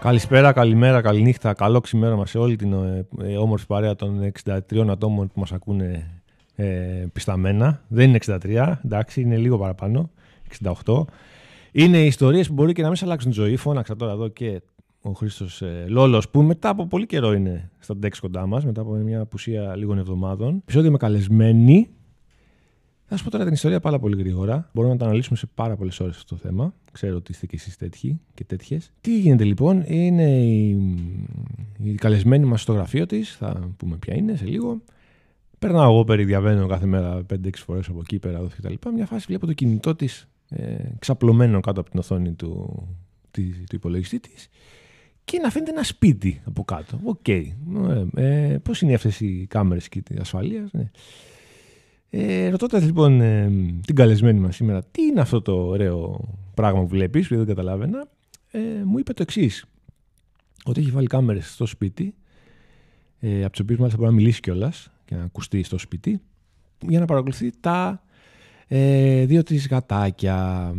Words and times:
Καλησπέρα, 0.00 0.52
καλημέρα, 0.52 1.00
καληνύχτα, 1.00 1.54
καλό 1.54 1.80
ξημέρωμα 1.80 2.26
σε 2.26 2.38
όλη 2.38 2.56
την 2.56 2.72
ε, 2.72 3.06
ε, 3.22 3.36
όμορφη 3.36 3.66
παρέα 3.66 3.94
των 3.94 4.32
63 4.44 4.88
ατόμων 4.88 5.26
που 5.26 5.40
μας 5.40 5.52
ακούνε 5.52 6.10
ε, 6.54 6.64
πισταμένα. 7.12 7.82
Δεν 7.88 8.08
είναι 8.08 8.18
63, 8.26 8.74
εντάξει, 8.84 9.20
είναι 9.20 9.36
λίγο 9.36 9.58
παραπάνω, 9.58 10.10
68. 10.84 11.02
Είναι 11.72 12.04
ιστορίες 12.04 12.48
που 12.48 12.52
μπορεί 12.54 12.72
και 12.72 12.82
να 12.82 12.86
μην 12.86 12.96
σε 12.96 13.04
αλλάξουν 13.04 13.30
τη 13.30 13.36
ζωή. 13.36 13.56
Φώναξα 13.56 13.96
τώρα 13.96 14.12
εδώ 14.12 14.28
και 14.28 14.62
ο 15.02 15.10
Χρήστος 15.10 15.62
ε, 15.62 15.84
Λόλος, 15.88 16.28
που 16.28 16.42
μετά 16.42 16.68
από 16.68 16.86
πολύ 16.86 17.06
καιρό 17.06 17.32
είναι 17.32 17.70
στα 17.78 17.96
τέξ 17.96 18.20
κοντά 18.20 18.46
μας, 18.46 18.64
μετά 18.64 18.80
από 18.80 18.90
μια 18.90 19.20
απουσία 19.20 19.76
λίγων 19.76 19.98
εβδομάδων. 19.98 20.56
Επισόδιο 20.62 20.90
με 20.90 20.96
καλεσμένη. 20.96 21.88
Θα 23.12 23.16
σα 23.16 23.24
πω 23.24 23.30
τώρα 23.30 23.44
την 23.44 23.52
ιστορία 23.52 23.80
πάρα 23.80 23.98
πολύ 23.98 24.16
γρήγορα. 24.16 24.70
Μπορούμε 24.72 24.92
να 24.92 24.98
τα 24.98 25.06
αναλύσουμε 25.06 25.36
σε 25.36 25.46
πάρα 25.54 25.76
πολλές 25.76 26.00
ώρες 26.00 26.16
αυτό 26.16 26.34
το 26.34 26.40
θέμα. 26.40 26.74
Ξέρω 26.92 27.16
ότι 27.16 27.32
είστε 27.32 27.46
και 27.46 27.56
εσείς 27.56 27.76
τέτοιοι 27.76 28.20
και 28.34 28.44
τέτοιες. 28.44 28.92
Τι 29.00 29.18
γίνεται 29.18 29.44
λοιπόν, 29.44 29.82
είναι 29.86 30.42
η, 30.42 30.68
η 31.82 31.94
καλεσμένη 31.94 32.44
μας 32.44 32.62
στο 32.62 32.72
γραφείο 32.72 33.06
της. 33.06 33.36
Θα 33.36 33.70
πούμε 33.76 33.96
ποια 33.96 34.14
είναι 34.14 34.36
σε 34.36 34.44
λίγο. 34.44 34.82
Περνάω 35.58 35.92
εγώ, 35.92 36.04
περιδιαβαίνω 36.04 36.66
κάθε 36.66 36.86
μέρα 36.86 37.26
5-6 37.34 37.50
φορές 37.54 37.88
από 37.88 37.98
εκεί 38.00 38.18
πέρα 38.18 38.46
κτλ. 38.56 38.74
Μια 38.94 39.06
φάση 39.06 39.24
βλέπω 39.28 39.46
το 39.46 39.52
κινητό 39.52 39.94
της 39.94 40.28
ε, 40.48 40.76
ξαπλωμένο 40.98 41.60
κάτω 41.60 41.80
από 41.80 41.90
την 41.90 41.98
οθόνη 41.98 42.32
του, 42.32 42.82
του 43.30 43.74
υπολογιστή 43.74 44.20
της 44.20 44.48
και 45.24 45.38
να 45.38 45.50
φαίνεται 45.50 45.70
ένα 45.70 45.82
σπίτι 45.82 46.40
από 46.44 46.64
κάτω. 46.64 47.00
OK. 47.04 47.18
Okay. 47.26 47.44
Ε, 48.14 48.56
Πώς 48.62 48.80
είναι 48.80 48.94
αυτές 48.94 49.20
οι 49.20 49.46
κάμερες 49.48 49.88
και 49.88 50.00
της 50.00 50.14
ασφαλείας. 50.18 50.68
Ναι. 50.72 50.90
Ε, 52.10 52.48
Ρωτώντας 52.48 52.84
λοιπόν 52.84 53.20
ε, 53.20 53.50
την 53.86 53.94
καλεσμένη 53.94 54.40
μας 54.40 54.56
σήμερα, 54.56 54.84
τι 54.84 55.02
είναι 55.02 55.20
αυτό 55.20 55.42
το 55.42 55.52
ωραίο 55.52 56.28
πράγμα 56.54 56.80
που 56.80 56.88
βλέπεις, 56.88 57.28
που 57.28 57.36
δεν 57.36 57.46
καταλάβαινα, 57.46 58.08
ε, 58.50 58.58
μου 58.84 58.98
είπε 58.98 59.12
το 59.12 59.22
εξής. 59.22 59.64
Ότι 60.64 60.80
έχει 60.80 60.90
βάλει 60.90 61.06
κάμερες 61.06 61.52
στο 61.52 61.66
σπίτι, 61.66 62.14
ε, 63.20 63.40
από 63.42 63.50
τις 63.50 63.60
οποίες 63.60 63.78
μάλιστα 63.78 63.98
μπορεί 64.00 64.10
να 64.10 64.16
μιλήσει 64.16 64.40
κιόλας 64.40 64.90
και 65.04 65.14
να 65.14 65.22
ακουστεί 65.22 65.62
στο 65.62 65.78
σπίτι, 65.78 66.20
για 66.88 67.00
να 67.00 67.04
παρακολουθεί 67.04 67.52
τα 67.60 68.02
ε, 68.66 69.24
δύο 69.24 69.42
τη 69.42 69.56
γατάκια. 69.56 70.72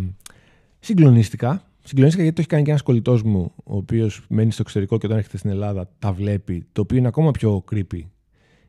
Συγκλονίστηκα. 0.79 1.65
Συγκλονίστηκα 1.83 2.23
γιατί 2.23 2.35
το 2.35 2.41
έχει 2.41 2.49
κάνει 2.49 2.63
και 2.63 2.69
ένας 2.69 2.81
κολλητός 2.81 3.23
μου, 3.23 3.51
ο 3.55 3.75
οποίος 3.75 4.25
μένει 4.29 4.51
στο 4.51 4.61
εξωτερικό 4.61 4.97
και 4.97 5.05
όταν 5.05 5.17
έρχεται 5.17 5.37
στην 5.37 5.49
Ελλάδα 5.49 5.89
τα 5.99 6.11
βλέπει, 6.11 6.65
το 6.71 6.81
οποίο 6.81 6.97
είναι 6.97 7.07
ακόμα 7.07 7.31
πιο 7.31 7.63
creepy. 7.71 8.01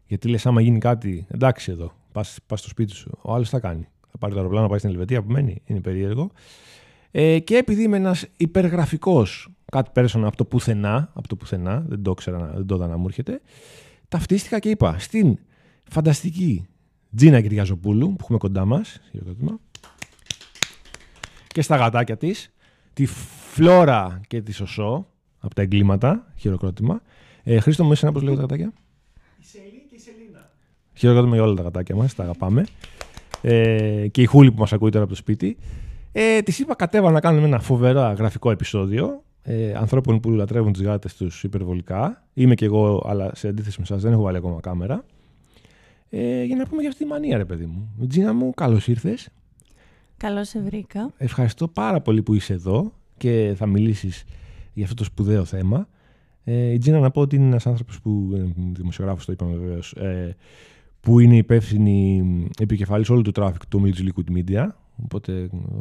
Γιατί 0.06 0.28
λες, 0.28 0.46
άμα 0.46 0.60
γίνει 0.60 0.78
κάτι, 0.78 1.26
εντάξει 1.30 1.70
εδώ, 1.70 1.92
πας 2.12 2.40
στο 2.54 2.68
σπίτι 2.68 2.94
σου, 2.94 3.18
ο 3.22 3.34
άλλος 3.34 3.48
θα 3.48 3.60
κάνει. 3.60 3.88
Θα 4.10 4.18
πάρει 4.18 4.32
το 4.32 4.38
αεροπλάνο 4.38 4.64
να 4.64 4.70
πάει 4.70 4.78
στην 4.78 4.90
Ελβετία 4.90 5.22
που 5.22 5.30
μένει, 5.30 5.62
είναι 5.64 5.80
περίεργο. 5.80 6.30
Ε, 7.10 7.38
και 7.38 7.56
επειδή 7.56 7.82
είμαι 7.82 7.96
ένας 7.96 8.26
υπεργραφικός 8.36 9.50
cat 9.72 9.90
person 9.94 10.22
από 10.24 10.36
το 10.36 10.44
πουθενά, 10.44 11.10
από 11.14 11.28
το 11.28 11.36
πουθενά, 11.36 11.84
δεν 11.88 12.02
το 12.02 12.10
ήξερα, 12.10 12.52
δεν 12.54 12.66
το 12.66 12.74
είδα 12.74 12.86
να 12.86 12.96
μου 12.96 13.06
έρχεται, 13.06 13.40
ταυτίστηκα 14.08 14.58
και 14.58 14.70
είπα 14.70 14.98
στην 14.98 15.38
φανταστική 15.90 16.66
Τζίνα 17.16 17.40
Κυριαζοπούλου 17.40 18.08
που 18.08 18.18
έχουμε 18.20 18.38
κοντά 18.38 18.64
μας, 18.64 19.00
και 21.52 21.62
στα 21.62 21.76
γατάκια 21.76 22.16
της 22.16 22.52
τη 22.92 23.06
Φλόρα 23.52 24.20
και 24.26 24.42
τη 24.42 24.52
Σωσό 24.52 25.06
από 25.38 25.54
τα 25.54 25.62
εγκλήματα. 25.62 26.32
Χειροκρότημα. 26.36 27.02
Ε, 27.42 27.60
Χρήστο 27.60 27.84
μου, 27.84 27.92
εσένα 27.92 28.12
πώς 28.12 28.20
λέγονται 28.20 28.46
τα 28.46 28.46
γατάκια; 28.46 28.72
Η 29.38 29.44
Σελή 29.44 29.62
και 29.64 29.66
η 29.66 29.72
Σελίνα. 29.72 29.81
Χειροκρότημα 31.02 31.34
για 31.34 31.44
όλα 31.44 31.54
τα 31.54 31.62
γατάκια 31.62 31.96
μας, 31.96 32.14
τα 32.14 32.22
αγαπάμε. 32.22 32.66
Ε, 33.42 34.06
και 34.10 34.22
η 34.22 34.24
Χούλη 34.24 34.52
που 34.52 34.60
μας 34.60 34.72
ακούει 34.72 34.90
τώρα 34.90 35.04
από 35.04 35.12
το 35.12 35.18
σπίτι. 35.18 35.56
Ε, 36.12 36.42
της 36.42 36.58
είπα 36.58 36.74
κατέβα 36.74 37.10
να 37.10 37.20
κάνουμε 37.20 37.46
ένα 37.46 37.58
φοβερό 37.58 38.14
γραφικό 38.18 38.50
επεισόδιο 38.50 39.22
ε, 39.42 39.72
ανθρώπων 39.72 40.20
που 40.20 40.30
λατρεύουν 40.30 40.72
τις 40.72 40.82
γάτες 40.82 41.14
τους 41.14 41.44
υπερβολικά. 41.44 42.24
Είμαι 42.34 42.54
κι 42.54 42.64
εγώ, 42.64 43.04
αλλά 43.08 43.30
σε 43.34 43.48
αντίθεση 43.48 43.76
με 43.78 43.84
εσάς 43.84 44.02
δεν 44.02 44.12
έχω 44.12 44.22
βάλει 44.22 44.36
ακόμα 44.36 44.60
κάμερα. 44.60 45.04
Ε, 46.10 46.44
για 46.44 46.56
να 46.56 46.66
πούμε 46.66 46.80
για 46.80 46.90
αυτή 46.90 47.02
τη 47.02 47.10
μανία, 47.10 47.36
ρε 47.36 47.44
παιδί 47.44 47.66
μου. 47.66 48.06
Τζίνα 48.08 48.32
μου, 48.32 48.54
καλώς 48.54 48.88
ήρθες. 48.88 49.28
Καλώς 50.16 50.48
σε 50.48 50.60
βρήκα. 50.60 51.10
Ευχαριστώ 51.16 51.68
πάρα 51.68 52.00
πολύ 52.00 52.22
που 52.22 52.34
είσαι 52.34 52.52
εδώ 52.52 52.92
και 53.16 53.54
θα 53.56 53.66
μιλήσεις 53.66 54.24
για 54.72 54.84
αυτό 54.84 54.96
το 54.96 55.04
σπουδαίο 55.04 55.44
θέμα. 55.44 55.88
Ε, 56.44 56.72
η 56.72 56.78
Τζίνα 56.78 56.98
να 56.98 57.10
πω 57.10 57.20
ότι 57.20 57.36
είναι 57.36 57.46
ένας 57.46 57.66
άνθρωπος 57.66 58.00
που, 58.00 58.32
ε, 58.34 58.44
δημοσιογράφος 58.72 59.24
το 59.24 59.32
είπαμε 59.32 59.56
βεβαίως, 59.56 59.92
ε, 59.92 60.36
που 61.02 61.18
είναι 61.18 61.36
υπεύθυνη 61.36 62.22
επικεφαλής 62.58 63.10
όλου 63.10 63.22
του 63.22 63.30
traffic 63.30 63.66
του 63.66 63.82
Mills 63.84 64.08
Liquid 64.08 64.36
Media. 64.36 64.66
Οπότε 65.02 65.32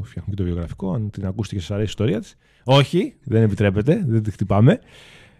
φτιάχνουμε 0.01 0.29
και 0.29 0.35
το 0.35 0.43
βιογραφικό. 0.43 0.93
Αν 0.93 1.09
την 1.09 1.25
ακούσετε 1.25 1.55
και 1.55 1.61
σας 1.61 1.71
αρέσει 1.71 1.87
η 1.87 1.89
ιστορία 1.89 2.19
της. 2.19 2.35
Όχι, 2.63 3.15
δεν 3.23 3.43
επιτρέπεται, 3.43 4.03
δεν 4.07 4.23
τη 4.23 4.31
χτυπάμε. 4.31 4.79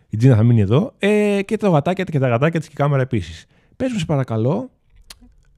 Η 0.09 0.17
Τζίνα 0.17 0.35
θα 0.35 0.43
μείνει 0.43 0.61
εδώ. 0.61 0.93
Ε, 0.97 1.41
και 1.45 1.57
τα 1.57 1.69
γατάκια 1.69 2.03
και 2.03 2.19
τα 2.19 2.27
γατάκια 2.27 2.59
της 2.59 2.67
και 2.67 2.73
η 2.77 2.77
κάμερα 2.77 3.01
επίσης. 3.01 3.45
Πες 3.77 3.91
μου, 3.91 3.99
σε 3.99 4.05
παρακαλώ, 4.05 4.69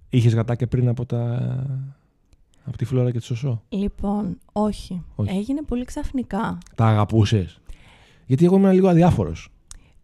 είχες 0.10 0.36
γατάκια 0.36 0.68
πριν 0.68 0.88
από 0.88 1.06
τα 1.06 1.66
από 2.64 2.78
τη 2.78 2.86
Φλόρα 2.86 3.12
και 3.12 3.18
τη 3.18 3.26
Σωσό. 3.26 3.64
Λοιπόν, 3.70 4.38
όχι. 4.52 5.04
Έγινε 5.26 5.62
πολύ 5.68 5.86
ξαφνικά. 5.86 6.58
Τα 6.76 6.86
αγαπούσες; 6.86 7.62
Γιατί 8.26 8.46
εγώ 8.46 8.56
ήμουν 8.56 8.72
λίγο 8.72 8.88
αδιάφορος. 8.88 9.53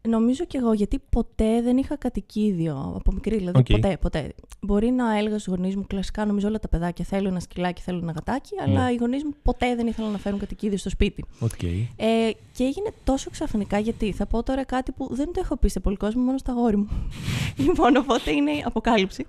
Νομίζω 0.07 0.45
κι 0.45 0.57
εγώ, 0.57 0.73
γιατί 0.73 0.99
ποτέ 1.09 1.61
δεν 1.61 1.77
είχα 1.77 1.97
κατοικίδιο 1.97 2.93
από 2.95 3.11
μικρή. 3.11 3.37
Δηλαδή, 3.37 3.63
ποτέ, 3.63 3.97
ποτέ. 4.01 4.33
Μπορεί 4.61 4.91
να 4.91 5.17
έλεγα 5.17 5.39
στους 5.39 5.55
γονείς 5.55 5.75
μου 5.75 5.85
κλασικά, 5.87 6.25
νομίζω 6.25 6.47
όλα 6.47 6.59
τα 6.59 6.67
παιδάκια 6.67 7.05
θέλουν 7.05 7.27
ένα 7.27 7.39
σκυλάκι, 7.39 7.81
θέλουν 7.81 8.01
ένα 8.01 8.11
γατάκι, 8.11 8.55
ναι. 8.55 8.63
αλλά 8.63 8.91
οι 8.91 8.95
γονείς 8.95 9.23
μου 9.23 9.33
ποτέ 9.43 9.75
δεν 9.75 9.87
ήθελαν 9.87 10.11
να 10.11 10.17
φέρουν 10.17 10.39
κατοικίδιο 10.39 10.77
στο 10.77 10.89
σπίτι. 10.89 11.25
Okay. 11.39 11.85
Ε, 11.95 12.29
και 12.53 12.63
έγινε 12.63 12.93
τόσο 13.03 13.29
ξαφνικά, 13.29 13.79
γιατί 13.79 14.11
θα 14.11 14.25
πω 14.25 14.43
τώρα 14.43 14.63
κάτι 14.63 14.91
που 14.91 15.07
δεν 15.11 15.25
το 15.25 15.39
έχω 15.43 15.57
πει 15.57 15.67
σε 15.67 15.79
πολύ 15.79 15.95
κόσμο, 15.95 16.21
μόνο 16.21 16.37
στα 16.37 16.51
γόρι 16.51 16.77
μου. 16.77 16.89
λοιπόν, 17.65 17.95
οπότε 17.95 18.31
είναι 18.31 18.51
αποκάλυψη. 18.65 19.25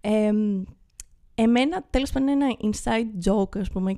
Ε, 0.00 0.32
Εμένα, 1.40 1.84
τέλος 1.90 2.10
πάντων, 2.10 2.28
είναι 2.28 2.44
ένα 2.44 2.56
inside 2.60 3.30
joke, 3.30 3.58
ας 3.58 3.70
πούμε, 3.70 3.96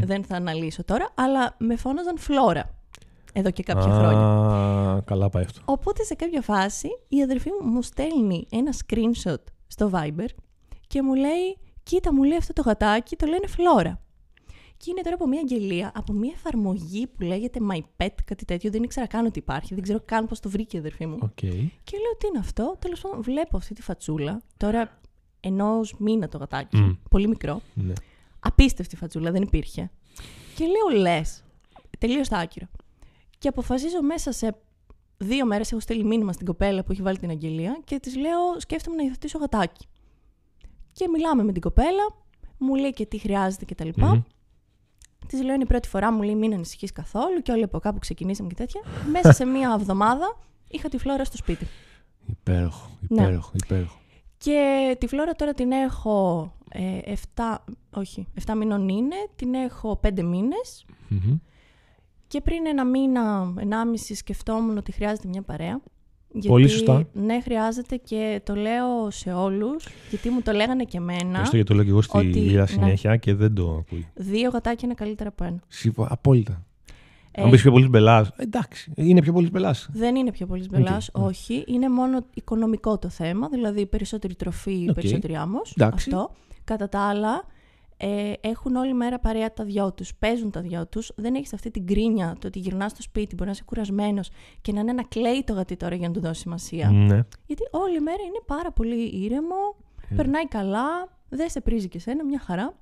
Δεν 0.00 0.24
θα 0.24 0.36
αναλύσω 0.36 0.84
τώρα, 0.84 1.08
αλλά 1.14 1.54
με 1.58 1.76
φώναζαν 1.76 2.18
Φλόρα. 2.18 2.74
Εδώ 3.38 3.50
και 3.50 3.62
κάποια 3.62 3.84
ah, 3.84 3.98
χρόνια. 3.98 5.02
Καλά 5.06 5.28
πάει 5.28 5.44
αυτό. 5.44 5.60
Οπότε 5.64 6.04
σε 6.04 6.14
κάποια 6.14 6.42
φάση 6.42 6.88
η 7.08 7.22
αδερφή 7.22 7.50
μου 7.60 7.68
μου 7.68 7.82
στέλνει 7.82 8.46
ένα 8.50 8.74
screenshot 8.86 9.42
στο 9.66 9.90
Viber 9.92 10.26
και 10.86 11.02
μου 11.02 11.14
λέει: 11.14 11.58
Κοίτα, 11.82 12.14
μου 12.14 12.22
λέει 12.22 12.36
αυτό 12.36 12.52
το 12.52 12.62
γατάκι, 12.62 13.16
το 13.16 13.26
λένε 13.26 13.46
Φλόρα. 13.46 14.00
Και 14.76 14.90
είναι 14.90 15.00
τώρα 15.00 15.14
από 15.14 15.26
μια 15.26 15.38
αγγελία, 15.38 15.92
από 15.94 16.12
μια 16.12 16.32
εφαρμογή 16.34 17.06
που 17.06 17.22
λέγεται 17.22 17.60
My 17.70 17.80
Pet, 17.96 18.14
κάτι 18.24 18.44
τέτοιο. 18.44 18.70
Δεν 18.70 18.82
ήξερα 18.82 19.06
καν 19.06 19.26
ότι 19.26 19.38
υπάρχει. 19.38 19.74
Δεν 19.74 19.82
ξέρω 19.82 20.00
καν 20.04 20.26
πώς 20.26 20.40
το 20.40 20.48
βρήκε 20.48 20.76
η 20.76 20.78
αδερφή 20.78 21.06
μου. 21.06 21.18
Okay. 21.22 21.66
Και 21.84 21.96
λέω: 21.96 22.16
Τι 22.18 22.26
είναι 22.26 22.38
αυτό; 22.38 22.76
Τέλος 22.78 23.00
πάντων, 23.00 23.22
βλέπω 23.22 23.56
αυτή 23.56 23.74
τη 23.74 23.82
φατσούλα. 23.82 24.42
Τώρα 24.56 24.98
ενός 25.40 25.94
μήνα 25.98 26.28
το 26.28 26.38
γατάκι. 26.38 26.98
Πολύ 27.10 27.28
μικρό. 27.28 27.60
Ναι. 27.74 27.92
Απίστευτη 28.40 28.96
φατσούλα, 28.96 29.30
δεν 29.30 29.42
υπήρχε. 29.42 29.90
Και 30.54 30.64
λέω 30.64 31.00
λες. 31.00 31.44
Τελείω 31.98 32.20
τα 32.20 32.38
άκυρα. 32.38 32.68
Και 33.38 33.48
αποφασίζω 33.48 34.02
μέσα 34.02 34.32
σε 34.32 34.56
δύο 35.16 35.46
μέρες, 35.46 35.72
έχω 35.72 35.80
στείλει 35.80 36.04
μήνυμα 36.04 36.32
στην 36.32 36.46
κοπέλα 36.46 36.84
που 36.84 36.92
έχει 36.92 37.02
βάλει 37.02 37.18
την 37.18 37.30
αγγελία 37.30 37.80
και 37.84 37.98
της 37.98 38.16
λέω: 38.16 38.60
Σκέφτομαι 38.60 38.96
να 38.96 39.02
υιοθετήσω 39.02 39.38
γατάκι. 39.38 39.86
Και 40.92 41.08
μιλάμε 41.08 41.42
με 41.42 41.52
την 41.52 41.62
κοπέλα, 41.62 42.14
μου 42.58 42.74
λέει 42.74 42.92
και 42.92 43.06
τι 43.06 43.18
χρειάζεται 43.18 43.64
κτλ. 43.64 43.88
Mm-hmm. 43.96 44.22
Της 45.26 45.42
λέω: 45.42 45.54
Είναι 45.54 45.62
η 45.62 45.66
πρώτη 45.66 45.88
φορά, 45.88 46.12
μου 46.12 46.22
λέει: 46.22 46.34
Μην 46.34 46.52
ανησυχείς 46.52 46.92
καθόλου. 46.92 47.42
Και 47.42 47.52
όλοι 47.52 47.62
από 47.62 47.78
κάπου 47.78 47.98
ξεκινήσαμε 47.98 48.48
και 48.48 48.54
τέτοια. 48.54 48.80
Μέσα 49.10 49.32
σε 49.32 49.44
μία 49.44 49.76
εβδομάδα 49.78 50.38
είχα 50.68 50.88
τη 50.88 50.98
φλόρα 50.98 51.24
στο 51.24 51.36
σπίτι. 51.36 51.66
Υπέροχο, 52.26 52.90
υπέροχο, 53.08 53.50
ναι. 53.52 53.58
υπέροχο. 53.64 53.98
Και 54.38 54.96
τη 55.00 55.06
φλόρα 55.06 55.32
τώρα 55.32 55.54
την 55.54 55.72
έχω 55.72 56.52
ε, 56.68 57.12
7, 57.34 57.56
όχι, 57.90 58.26
7 58.46 58.54
μήνων 58.56 58.88
είναι, 58.88 59.16
την 59.36 59.54
έχω 59.54 60.00
5 60.02 60.22
μηνες 60.22 60.84
Και 62.28 62.40
πριν 62.40 62.66
ένα 62.66 62.84
μήνα, 62.84 63.54
ενάμιση 63.60 64.14
σκεφτόμουν 64.14 64.76
ότι 64.76 64.92
χρειάζεται 64.92 65.28
μια 65.28 65.42
παρέα. 65.42 65.80
Γιατί, 66.32 66.48
Πολύ 66.48 66.68
σωστά. 66.68 67.08
Ναι, 67.12 67.40
χρειάζεται 67.40 67.96
και 67.96 68.40
το 68.44 68.54
λέω 68.54 69.10
σε 69.10 69.32
όλους, 69.32 69.88
γιατί 70.10 70.30
μου 70.30 70.42
το 70.42 70.52
λέγανε 70.52 70.84
και 70.84 70.96
εμένα. 70.96 71.28
Ευχαριστώ 71.28 71.56
γιατί 71.56 71.68
το 71.68 71.74
λέω 71.74 71.84
και 71.84 71.90
εγώ 71.90 72.02
στη 72.02 72.18
ότι, 72.18 72.40
ναι. 72.40 72.66
συνέχεια 72.66 73.16
και 73.16 73.34
δεν 73.34 73.54
το 73.54 73.76
ακούει. 73.78 74.08
Δύο 74.14 74.50
γατάκια 74.50 74.80
είναι 74.84 74.94
καλύτερα 74.94 75.28
από 75.28 75.44
ένα. 75.44 75.58
Σίγουρα, 75.68 76.08
απόλυτα. 76.12 76.64
Ε, 77.30 77.42
Αν 77.42 77.50
πεις 77.50 77.62
πιο 77.62 77.70
πολύ 77.70 77.88
μπελάς. 77.88 78.30
Εντάξει, 78.36 78.92
είναι 78.94 79.22
πιο 79.22 79.32
πολύ 79.32 79.50
μπελάς. 79.50 79.88
Δεν 79.92 80.16
είναι 80.16 80.32
πιο 80.32 80.46
πολύ 80.46 80.66
μπελάς, 80.70 81.10
okay. 81.12 81.22
όχι. 81.22 81.64
Είναι 81.66 81.88
μόνο 81.88 82.26
οικονομικό 82.34 82.98
το 82.98 83.08
θέμα. 83.08 83.48
Δηλαδή 83.48 83.86
περισσότερη 83.86 84.34
τροφή, 84.34 84.86
okay. 84.90 84.94
περισσότερη 84.94 85.36
άμμος. 85.36 85.74
Αυτό. 85.80 86.30
Κατά 86.64 86.88
τα 86.88 87.00
άλλα, 87.00 87.44
ε, 87.96 88.32
έχουν 88.40 88.76
όλη 88.76 88.94
μέρα 88.94 89.18
παρέα 89.18 89.52
τα 89.52 89.64
δυο 89.64 89.92
τους. 89.92 90.14
Παίζουν 90.14 90.50
τα 90.50 90.60
δυο 90.60 90.86
τους. 90.86 91.12
Δεν 91.16 91.34
έχεις 91.34 91.52
αυτή 91.52 91.70
την 91.70 91.86
κρίνια 91.86 92.36
το 92.40 92.46
ότι 92.46 92.58
γυρνάς 92.58 92.90
στο 92.90 93.02
σπίτι, 93.02 93.34
μπορεί 93.34 93.46
να 93.46 93.50
είσαι 93.50 93.62
κουρασμένος 93.64 94.30
και 94.60 94.72
να 94.72 94.80
είναι 94.80 94.90
ένα 94.90 95.04
κλαίει 95.08 95.44
το 95.44 95.52
γατί 95.52 95.76
τώρα 95.76 95.94
για 95.94 96.08
να 96.08 96.14
του 96.14 96.20
δώσεις 96.20 96.38
σημασία. 96.38 96.90
Ναι. 96.90 97.20
Γιατί 97.46 97.62
όλη 97.70 98.00
μέρα 98.00 98.22
είναι 98.26 98.42
πάρα 98.46 98.72
πολύ 98.72 99.24
ήρεμο, 99.24 99.76
ε. 100.10 100.14
περνάει 100.14 100.48
καλά, 100.48 100.86
δεν 101.28 101.48
σε 101.48 101.60
πρίζει 101.60 101.88
και 101.88 101.98
σένα, 101.98 102.24
μια 102.24 102.38
χαρά. 102.40 102.74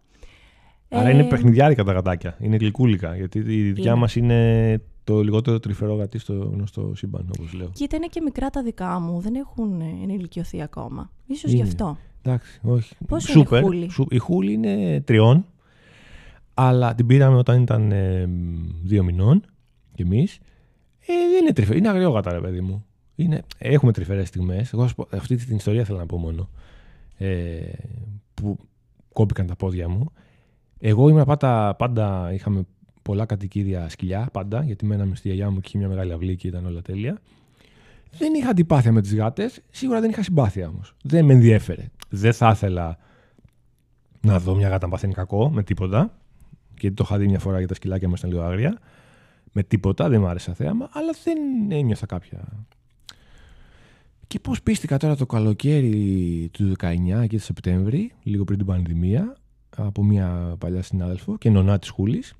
Άρα 0.88 1.11
είναι 1.11 1.22
ε, 1.22 1.28
παιχνιδιάρικα 1.28 1.84
τα 1.84 1.93
γατάκια. 1.93 2.37
Είναι 2.40 2.56
γλυκούλικα. 2.56 3.17
Γιατί 3.17 3.38
η 3.38 3.72
δικιά 3.72 3.96
μας 3.96 4.17
είναι 4.17 4.81
Το 5.05 5.22
λιγότερο 5.22 5.58
τρυφερό 5.60 5.94
γατί 5.94 6.19
στο 6.19 6.32
γνωστό 6.32 6.93
σύμπαν, 6.94 7.31
όπως 7.38 7.52
λέω. 7.52 7.70
Κοίτα, 7.72 7.96
είναι 7.96 8.06
και 8.06 8.20
μικρά 8.20 8.50
τα 8.50 8.62
δικά 8.62 9.00
μου. 9.00 9.20
Δεν 9.20 9.34
έχουν 9.34 9.81
ε, 9.81 9.84
ενηλικιωθεί 10.02 10.62
ακόμα. 10.62 11.10
Ίσως 11.26 11.50
γι' 11.50 11.56
Είναι. 11.56 11.69
αυτό. 11.69 11.96
Εντάξει, 12.26 12.60
όχι. 12.62 12.94
Πόσο 13.08 13.32
είναι 13.32 13.40
η 13.40 13.44
Σούπερ. 13.44 13.62
Χούλη; 13.62 13.90
Σου- 13.90 14.06
η 14.10 14.18
Χούλη 14.18 14.52
είναι 14.52 15.00
τριών, 15.00 15.46
αλλά 16.54 16.94
την 16.94 17.06
πήραμε 17.06 17.36
όταν 17.36 17.62
ήταν 17.62 17.92
ε, 17.92 18.28
δύο 18.82 19.04
μηνών 19.04 19.44
κι 19.94 20.02
εμείς. 20.02 20.38
Ε, 21.06 21.12
δεν 21.32 21.42
είναι 21.42 21.52
τρυφερή, 21.52 21.78
είναι 21.78 21.88
αγριόγατα, 21.88 22.32
ρε 22.32 22.40
παιδί 22.40 22.60
μου. 22.60 22.84
Είναι, 23.14 23.42
έχουμε 23.58 23.92
τρυφερές 23.92 24.28
στιγμές. 24.28 24.72
Εγώ 24.72 24.82
θα 24.82 24.88
σου 24.88 24.94
πω- 24.94 25.08
αυτή 25.12 25.36
την 25.36 25.56
ιστορία 25.56 25.84
θέλω 25.84 25.98
να 25.98 26.06
πω 26.06 26.16
μόνο. 26.18 26.48
Ε, 27.16 27.60
που 28.34 28.58
κόπηκαν 29.12 29.46
τα 29.46 29.56
πόδια 29.56 29.88
μου. 29.88 30.12
Εγώ 30.78 31.08
ήμουν 31.08 31.24
πάντα, 31.24 31.74
πάντα 31.74 32.30
είχαμε 32.32 32.62
πολλά 33.02 33.24
κατοικίδια 33.26 33.88
σκυλιά, 33.88 34.28
πάντα, 34.32 34.62
γιατί 34.62 34.86
μέναμε 34.86 35.14
στη 35.16 35.28
γιαγιά 35.28 35.50
μου 35.50 35.56
και 35.60 35.66
είχε 35.68 35.78
μια 35.78 35.88
μεγάλη 35.88 36.12
αυλή 36.12 36.36
και 36.36 36.48
ήταν 36.48 36.66
όλα 36.66 36.82
τέλεια. 36.82 37.18
Δεν 38.18 38.34
είχα 38.34 38.48
αντιπάθεια 38.48 38.92
με 38.92 39.00
τις 39.00 39.14
γάτες, 39.14 39.60
σίγουρα 39.70 40.00
δεν 40.00 40.10
είχα 40.10 40.22
συμπάθεια 40.22 40.68
όμως. 40.68 40.94
Δεν 41.02 41.24
με 41.24 41.32
ενδιέφερε. 41.32 41.84
Δεν 42.14 42.32
θα 42.32 42.50
ήθελα 42.50 42.99
να 44.20 44.38
δω 44.38 44.55
μια 44.55 44.69
γάτα 44.69 44.87
να 44.87 44.93
παθαίνει 44.93 45.12
κακό 45.12 45.50
με 45.50 45.62
τίποτα. 45.62 46.19
Γιατί 46.81 46.96
το 46.96 47.05
είχα 47.06 47.19
δει 47.19 47.26
μια 47.26 47.38
φορά 47.38 47.58
για 47.58 47.69
τα 47.69 47.75
σκυλάκια 47.75 48.08
μου 48.08 48.14
ήταν 48.19 48.31
λίγο 48.31 48.43
άγρια. 48.43 48.78
Με 49.52 49.62
τίποτα, 49.62 50.08
δεν 50.08 50.20
μου 50.20 50.26
άρεσε 50.26 50.44
σαν 50.44 50.55
θέαμα, 50.55 50.88
αλλά 50.93 51.11
δεν 51.25 51.37
ένιωθα 51.70 52.06
κάποια. 52.06 52.66
Και 54.26 54.38
πώς 54.38 54.62
πίστηκα 54.62 54.96
τώρα 54.96 55.16
το 55.16 55.26
καλοκαίρι 55.26 56.49
του 56.52 56.72
19 56.78 57.26
και 57.28 57.37
το 57.37 57.43
Σεπτέμβρη, 57.43 58.12
λίγο 58.22 58.44
πριν 58.44 58.58
την 58.58 58.67
πανδημία, 58.67 59.37
από 59.76 60.05
μια 60.05 60.55
παλιά 60.58 60.82
συνάδελφο 60.82 61.38
και 61.38 61.50
νονά 61.50 61.78
της 61.78 61.88
Χούλης, 61.88 62.34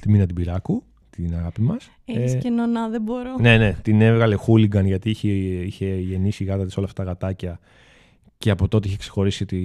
τη 0.00 0.10
Μίνα 0.10 0.26
την 0.26 0.34
Πυράκου, 0.34 0.82
την 1.10 1.34
αγάπη 1.34 1.60
μας. 1.60 1.90
Έχεις 2.04 2.34
και 2.34 2.50
νονά, 2.50 2.88
δεν 2.88 3.02
μπορώ. 3.02 3.36
Ναι, 3.40 3.56
ναι, 3.58 3.72
την 3.82 4.00
έβγαλε 4.00 4.34
χούλιγκαν 4.34 4.86
γιατί 4.86 5.10
είχε, 5.10 5.28
είχε 5.28 5.94
γεννήσει 5.94 6.42
η 6.42 6.46
γάτα 6.46 6.64
της 6.64 6.76
όλα 6.76 6.86
αυτά 6.86 7.04
τα 7.04 7.10
γατάκια 7.10 7.58
και 8.38 8.50
από 8.50 8.68
τότε 8.68 8.88
είχε 8.88 8.96
ξεχωρίσει 8.96 9.42
ότι 9.42 9.56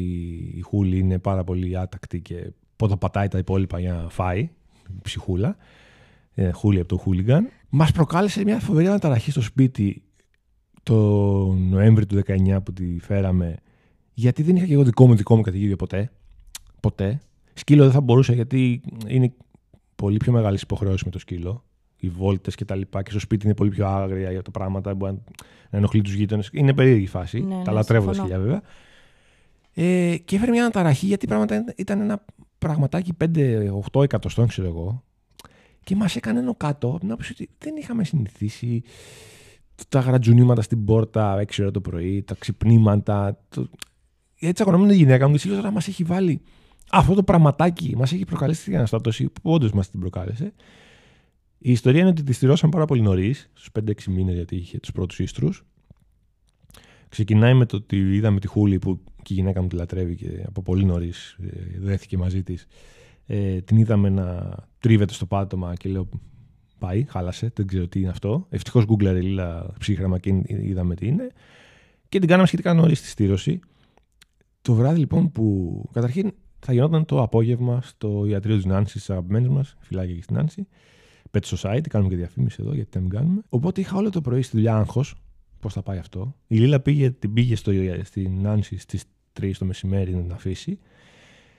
η 0.56 0.62
Χούλη 0.62 0.98
είναι 0.98 1.19
πάρα 1.19 1.44
πολύ 1.44 1.77
άτακτη 1.77 2.21
και 2.21 2.51
πότε 2.75 2.95
πατάει 2.95 3.27
τα 3.27 3.38
υπόλοιπα 3.38 3.80
για 3.80 3.94
να 3.94 4.10
φάει. 4.10 4.50
Ψυχούλα. 5.01 5.57
Ε, 6.33 6.51
χούλη 6.51 6.80
από 6.80 6.88
το 6.88 6.98
χούλιγκαν. 6.98 7.50
Μας 7.69 7.92
προκάλεσε 7.92 8.44
μια 8.44 8.60
φοβερή 8.60 8.88
αναταραχή 8.88 9.31
στο 9.31 9.42
σπίτι 9.42 10.04
το 10.83 10.95
Νοέμβρη 11.54 12.06
του 12.06 12.21
19 12.25 12.57
που 12.63 12.74
τη 12.74 13.00
φέραμε. 13.00 13.56
Γιατί 14.13 14.44
δεν 14.44 14.56
είχα 14.56 14.66
και 14.66 14.74
εγώ 14.74 14.83
δικό 14.83 15.07
μου 15.07 15.15
δικό 15.15 15.36
μου 15.36 15.42
κατοικίδιο 15.42 15.75
ποτέ. 15.75 16.12
Ποτέ. 16.80 17.19
Σκύλο 17.54 17.83
δεν 17.83 17.92
θα 17.92 18.01
μπορούσα 18.01 18.33
γιατί 18.33 18.81
είναι 19.07 19.33
πολύ 19.95 20.18
πιο 20.18 20.31
μεγάλες 20.31 20.62
υποχρεώσεις 20.62 21.04
με 21.04 21.12
το 21.12 21.19
σκύλο. 21.19 21.63
Οι 22.00 22.10
βόλτες 22.10 22.56
και 22.56 22.66
τα 22.66 22.75
λοιπά. 22.75 23.04
Και 23.04 23.10
στο 23.10 23.19
σπίτι 23.19 23.46
είναι 23.46 23.56
πολύ 23.56 23.69
πιο 23.69 23.88
άγρια 23.88 24.31
για 24.31 24.42
τα 24.42 24.51
πράγματα. 24.51 24.94
Μπορεί 24.94 25.12
να- 25.12 25.19
να 25.69 25.78
ενοχλεί 25.78 26.01
τους 26.01 26.13
γείτονες. 26.13 26.50
Είναι 26.54 26.74
περίεργη 26.74 27.04
η 27.04 27.07
φάση. 27.07 27.40
Ναι, 27.42 27.56
ναι, 27.56 27.63
τα 27.63 27.72
λατρεύω 27.72 28.06
τα 28.06 28.13
συμφωνώ. 28.13 28.34
σκυλιά 28.36 28.46
βέβαια. 28.46 28.62
Ε, 30.12 30.18
και 30.18 30.36
έφερε 30.36 30.51
μια 30.51 30.62
αναταραχή 30.62 31.06
γιατί 31.06 31.28
πράγματα 31.28 31.56
ήταν- 31.56 31.74
ήταν 31.78 32.01
ένα 32.01 32.25
πραγματάκι 32.57 33.13
5-8 33.13 34.04
εκατοστών, 34.04 34.48
ξέρω 34.48 34.68
εγώ. 34.68 35.04
Και 35.84 35.96
μας 35.96 36.16
έκανε 36.16 36.40
ενώ 36.40 36.56
κάτω 36.56 36.88
από 36.88 37.00
την 37.00 37.12
άποψη 37.12 37.31
ότι 37.31 37.50
δεν 37.57 37.75
είχαμε 37.75 38.04
συνηθίσει 38.04 38.84
τα 39.90 40.00
γρατζουνίματα 40.00 40.62
στην 40.62 40.86
πόρτα 40.86 41.36
6 41.38 41.62
ώρα 41.62 41.72
το 41.72 41.81
πρωί, 41.81 42.24
τα 42.24 42.36
ξυπνήματα. 42.40 43.40
Το... 43.50 43.69
Έτσι 44.40 44.62
αγωνόμουν 44.62 44.90
η 44.90 44.96
γυναίκα 44.96 45.25
μου 45.28 45.31
και 45.34 45.40
της 45.40 45.48
λέω 45.50 45.56
τώρα 45.56 45.72
μας 45.72 45.88
έχει 45.88 46.04
βάλει 46.04 46.42
αυτό 46.92 47.13
το 47.13 47.24
πραγματάκι, 47.24 47.94
μας 47.98 48.12
έχει 48.13 48.25
προκαλέσει 48.25 48.63
την 48.63 48.75
αναστάτωση 48.75 49.24
που 49.30 49.51
όντως 49.51 49.72
μας 49.72 49.90
την 49.90 50.00
προκάλεσε. 50.00 50.54
Η 51.62 51.72
ιστορία 51.72 52.00
είναι 52.00 52.10
ότι 52.10 52.24
τη 52.24 52.34
στηρώσαμε 52.34 52.72
πάρα 52.72 52.86
πολύ 52.86 53.02
νωρίς, 53.02 53.50
στους 53.54 53.70
5-6 53.72 54.04
μήνες, 54.08 54.36
γιατί 54.36 54.56
είχε 54.56 54.80
τους 54.80 54.92
πρώτους 54.92 55.20
ίστρους. 55.20 55.66
Ξεκινάει 57.10 57.54
με 57.54 57.66
το 57.66 57.76
ότι 57.78 57.98
είδαμε 58.16 58.40
τη 58.40 58.48
Χούλη 58.48 58.80
που 58.80 59.00
και 59.24 59.34
η 59.34 59.36
γυναίκα 59.36 59.62
μου 59.62 59.68
τη 59.68 59.76
λατρεύει 59.76 60.16
και 60.16 60.44
από 60.46 60.62
πολύ 60.62 60.86
νωρίς 60.86 61.38
δέθηκε 61.80 62.18
μαζί 62.18 62.44
της. 62.44 62.68
Ε, 63.26 63.62
την 63.62 63.78
είδαμε 63.78 64.10
να 64.10 64.56
τρίβεται 64.80 65.14
στο 65.14 65.26
πάτωμα 65.26 65.76
και 65.76 65.90
λέω 65.90 66.10
πάει, 66.80 67.06
χάλασε, 67.10 67.52
δεν 67.56 67.68
ξέρω 67.68 67.88
τι 67.88 68.00
είναι 68.00 68.10
αυτό. 68.10 68.48
Ευτυχώς 68.50 68.86
γκούγκλαρε 68.86 69.22
λίλα 69.22 69.74
ψύχραμα 69.80 70.20
και 70.20 70.42
είδαμε 70.48 70.96
τι 70.96 71.08
είναι. 71.08 71.32
Και 72.10 72.20
την 72.20 72.28
κάναμε 72.28 72.48
σχετικά 72.48 72.74
νωρίς 72.74 72.98
στη 72.98 73.08
στήρωση. 73.08 73.60
Το 74.62 74.74
βράδυ 74.74 75.00
λοιπόν 75.00 75.32
που 75.32 75.84
καταρχήν 75.94 76.34
θα 76.60 76.74
γινόταν 76.74 77.06
το 77.06 77.22
απόγευμα 77.22 77.82
στο 77.82 78.26
ιατρείο 78.26 78.56
της 78.56 78.66
Νάνσης, 78.66 78.94
της 78.94 79.10
αγαπημένης 79.10 79.50
μας, 79.50 79.76
φυλάκια 79.80 80.16
και 80.16 80.22
στην 80.22 80.36
Νάνση. 80.36 80.68
Pet 81.31 81.56
Society, 81.56 81.88
κάνουμε 81.90 82.10
και 82.10 82.16
διαφήμιση 82.16 82.58
εδώ, 82.62 82.74
γιατί 82.74 82.90
να 82.98 83.02
μην 83.02 83.10
κάνουμε. 83.10 83.42
Οπότε 83.50 83.81
είχα 83.81 83.98
όλο 83.98 84.10
το 84.10 84.22
πρωί 84.22 84.42
στη 84.42 84.56
δουλειά 84.56 84.76
άγχος. 84.76 85.16
Πώς 85.60 85.74
θα 85.74 85.81
πάει 85.81 85.98
αυτό. 85.98 86.36
Η 86.48 86.58
Λίλα 86.58 86.80
πήγε, 86.80 87.12
την 87.12 87.34
πήγε 87.34 87.56
στο, 87.56 87.72
στην 88.04 88.42
Νάνση 88.42 88.78
στις 88.78 89.04
3 89.42 89.52
το 89.58 89.66
μεσημέρι 89.66 90.16
να 90.16 90.22
την 90.22 90.31
αφήσει. 90.31 90.80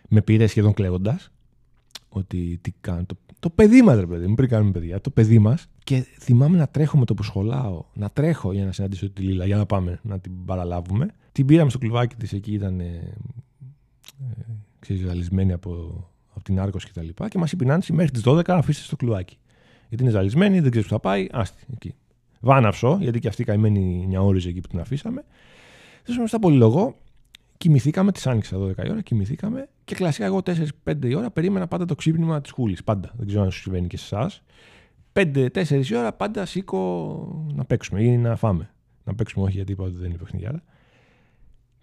Με 0.08 0.22
πήρε 0.22 0.46
σχεδόν 0.46 0.72
κλαίγοντας. 0.72 1.30
Ότι 2.08 2.58
τι 2.62 2.72
κάνω. 2.80 3.04
Το, 3.06 3.16
το 3.40 3.50
παιδί 3.50 3.82
μας, 3.82 3.98
ρε 3.98 4.06
παιδί 4.06 4.26
μου, 4.26 4.34
πριν 4.34 4.48
κάνουμε 4.48 4.70
παιδιά. 4.70 5.00
Το 5.00 5.10
παιδί 5.10 5.38
μας. 5.38 5.66
Και 5.84 6.06
θυμάμαι 6.18 6.58
να 6.58 6.68
τρέχω 6.68 6.98
με 6.98 7.04
το 7.04 7.14
που 7.14 7.22
σχολάω. 7.22 7.84
Να 7.94 8.10
τρέχω 8.10 8.52
για 8.52 8.64
να 8.64 8.72
συναντήσω 8.72 9.10
τη 9.10 9.22
Λίλα, 9.22 9.46
για 9.46 9.56
να 9.56 9.66
πάμε 9.66 10.00
να 10.02 10.18
την 10.18 10.44
παραλάβουμε. 10.44 11.08
Την 11.32 11.46
πήραμε 11.46 11.70
στο 11.70 11.78
κλουβάκι 11.78 12.14
της, 12.14 12.32
εκεί 12.32 12.52
ήταν. 12.52 12.80
Ε, 12.80 13.14
ε, 14.20 14.42
ξέρεις, 14.78 15.02
ζαλισμένη 15.02 15.52
από, 15.52 15.70
από 16.34 16.44
την 16.44 16.60
Άρκος 16.60 16.84
και 16.84 16.92
τα 16.94 17.02
λοιπά. 17.02 17.28
Και 17.28 17.38
μας 17.38 17.52
είπε 17.52 17.64
η 17.64 17.66
Νάνση 17.66 17.92
μέχρι 17.92 18.10
τις 18.10 18.22
12 18.26 18.42
αφήστε 18.48 18.82
στο 18.82 18.96
κλουβάκι. 18.96 19.38
Γιατί 19.90 20.04
είναι 20.04 20.12
ζαλισμένη, 20.12 20.60
δεν 20.60 20.70
ξέρεις 20.70 20.88
που 20.88 20.94
θα 20.94 21.00
πάει. 21.00 21.26
Άστι 21.32 21.64
εκεί. 21.72 21.94
Βάναυσο, 22.40 22.98
γιατί 23.00 23.18
και 23.18 23.28
αυτή 23.28 23.42
η 23.42 23.44
καημένη 23.44 24.04
νιαόριζε 24.08 24.48
εκεί 24.48 24.60
που 24.60 24.68
την 24.68 24.80
αφήσαμε. 24.80 25.24
Δεν 26.04 26.26
στα 26.26 26.38
πολυλογώ. 26.38 26.94
Κοιμηθήκαμε, 27.56 28.12
της 28.12 28.26
άνοιξα 28.26 28.56
12 28.58 28.84
η 28.84 28.90
ώρα, 28.90 29.00
κοιμηθήκαμε 29.00 29.68
και 29.84 29.94
κλασικά 29.94 30.24
εγώ 30.24 30.42
4-5 30.84 31.04
η 31.04 31.14
ώρα 31.14 31.30
περίμενα 31.30 31.66
πάντα 31.66 31.84
το 31.84 31.94
ξύπνημα 31.94 32.40
της 32.40 32.50
Χούλης. 32.50 32.84
Πάντα. 32.84 33.12
Δεν 33.16 33.26
ξέρω 33.26 33.42
αν 33.42 33.50
σου 33.50 33.60
συμβαίνει 33.60 33.86
και 33.86 33.96
σε 33.96 34.14
εσάς. 34.14 34.42
5-4 35.12 35.90
η 35.90 35.96
ώρα 35.96 36.12
πάντα 36.12 36.46
σήκω 36.46 37.50
να 37.54 37.64
παίξουμε 37.64 38.02
ή 38.02 38.16
να 38.16 38.36
φάμε. 38.36 38.70
Να 39.04 39.14
παίξουμε, 39.14 39.44
όχι 39.44 39.56
γιατί 39.56 39.72
είπα 39.72 39.84
ότι 39.84 39.96
δεν 39.96 40.08
είναι 40.08 40.18
παιχνιδιάρα. 40.18 40.62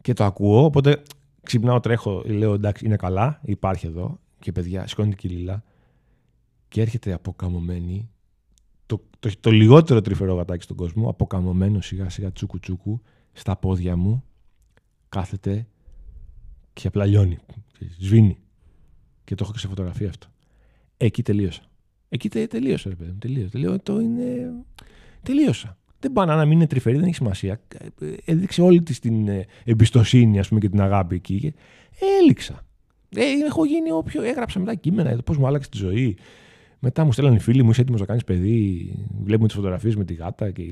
Και 0.01 0.13
το 0.13 0.23
ακούω, 0.23 0.63
οπότε 0.63 1.01
ξυπνάω, 1.43 1.79
τρέχω, 1.79 2.23
λέω 2.25 2.53
εντάξει, 2.53 2.85
είναι 2.85 2.95
καλά, 2.95 3.39
υπάρχει 3.43 3.87
εδώ. 3.87 4.19
Και 4.39 4.51
παιδιά, 4.51 4.87
σηκώνει 4.87 5.09
την 5.09 5.17
κυλίλα 5.17 5.63
και 6.67 6.81
έρχεται 6.81 7.13
αποκαμωμένη 7.13 8.09
το, 8.85 9.01
το, 9.19 9.31
το 9.39 9.51
λιγότερο 9.51 10.01
τρυφερό 10.01 10.35
γατάκι 10.35 10.63
στον 10.63 10.75
κόσμο, 10.75 11.09
αποκαμωμένο 11.09 11.81
σιγά 11.81 12.09
σιγά 12.09 12.31
τσούκου 12.31 12.59
τσούκου 12.59 13.01
στα 13.33 13.55
πόδια 13.55 13.95
μου, 13.95 14.23
κάθεται 15.09 15.67
και 16.73 16.87
απλά 16.87 17.05
λιώνει. 17.05 17.37
Σβήνει. 17.99 18.37
Και 19.23 19.35
το 19.35 19.43
έχω 19.43 19.53
και 19.53 19.59
σε 19.59 19.67
φωτογραφία 19.67 20.09
αυτό. 20.09 20.27
Εκεί 20.97 21.23
τελείωσα. 21.23 21.61
Εκεί 22.09 22.29
τε, 22.29 22.47
τελείωσα, 22.47 22.89
ρε 22.89 22.95
παιδί 22.95 23.11
μου. 23.11 23.17
Τελείωσα. 23.17 23.49
Τελείω, 23.49 23.79
το 23.79 23.99
είναι... 23.99 24.53
Τελείωσα. 25.23 25.77
Δεν 25.99 26.11
πάνε 26.11 26.35
να 26.35 26.45
μην 26.45 26.57
είναι 26.57 26.67
τρυφερή, 26.67 26.95
δεν 26.95 27.05
έχει 27.05 27.15
σημασία. 27.15 27.61
Έδειξε 28.25 28.61
όλη 28.61 28.83
της 28.83 28.99
την 28.99 29.27
ε, 29.27 29.45
εμπιστοσύνη 29.63 30.39
ας 30.39 30.47
πούμε, 30.47 30.59
και 30.59 30.69
την 30.69 30.81
αγάπη 30.81 31.15
εκεί. 31.15 31.39
Και 31.39 31.53
έληξα. 32.21 32.65
Ε, 33.09 33.23
έχω 33.45 33.65
γίνει 33.65 33.91
όποιο. 33.91 34.21
Έγραψα 34.21 34.59
μετά 34.59 34.75
κείμενα, 34.75 35.21
πώς 35.23 35.37
μου 35.37 35.47
άλλαξε 35.47 35.69
τη 35.69 35.77
ζωή. 35.77 36.17
Μετά 36.79 37.03
μου 37.03 37.11
στέλνουν 37.11 37.35
οι 37.35 37.39
φίλοι 37.39 37.63
μου, 37.63 37.69
είσαι 37.69 37.81
έτοιμος 37.81 37.99
να 37.99 38.05
κάνεις 38.05 38.23
παιδί; 38.23 38.91
Βλέπουμε 39.23 39.47
τις 39.47 39.55
φωτογραφίες 39.55 39.95
με 39.95 40.03
τη 40.03 40.13
γάτα. 40.13 40.51
Και... 40.51 40.63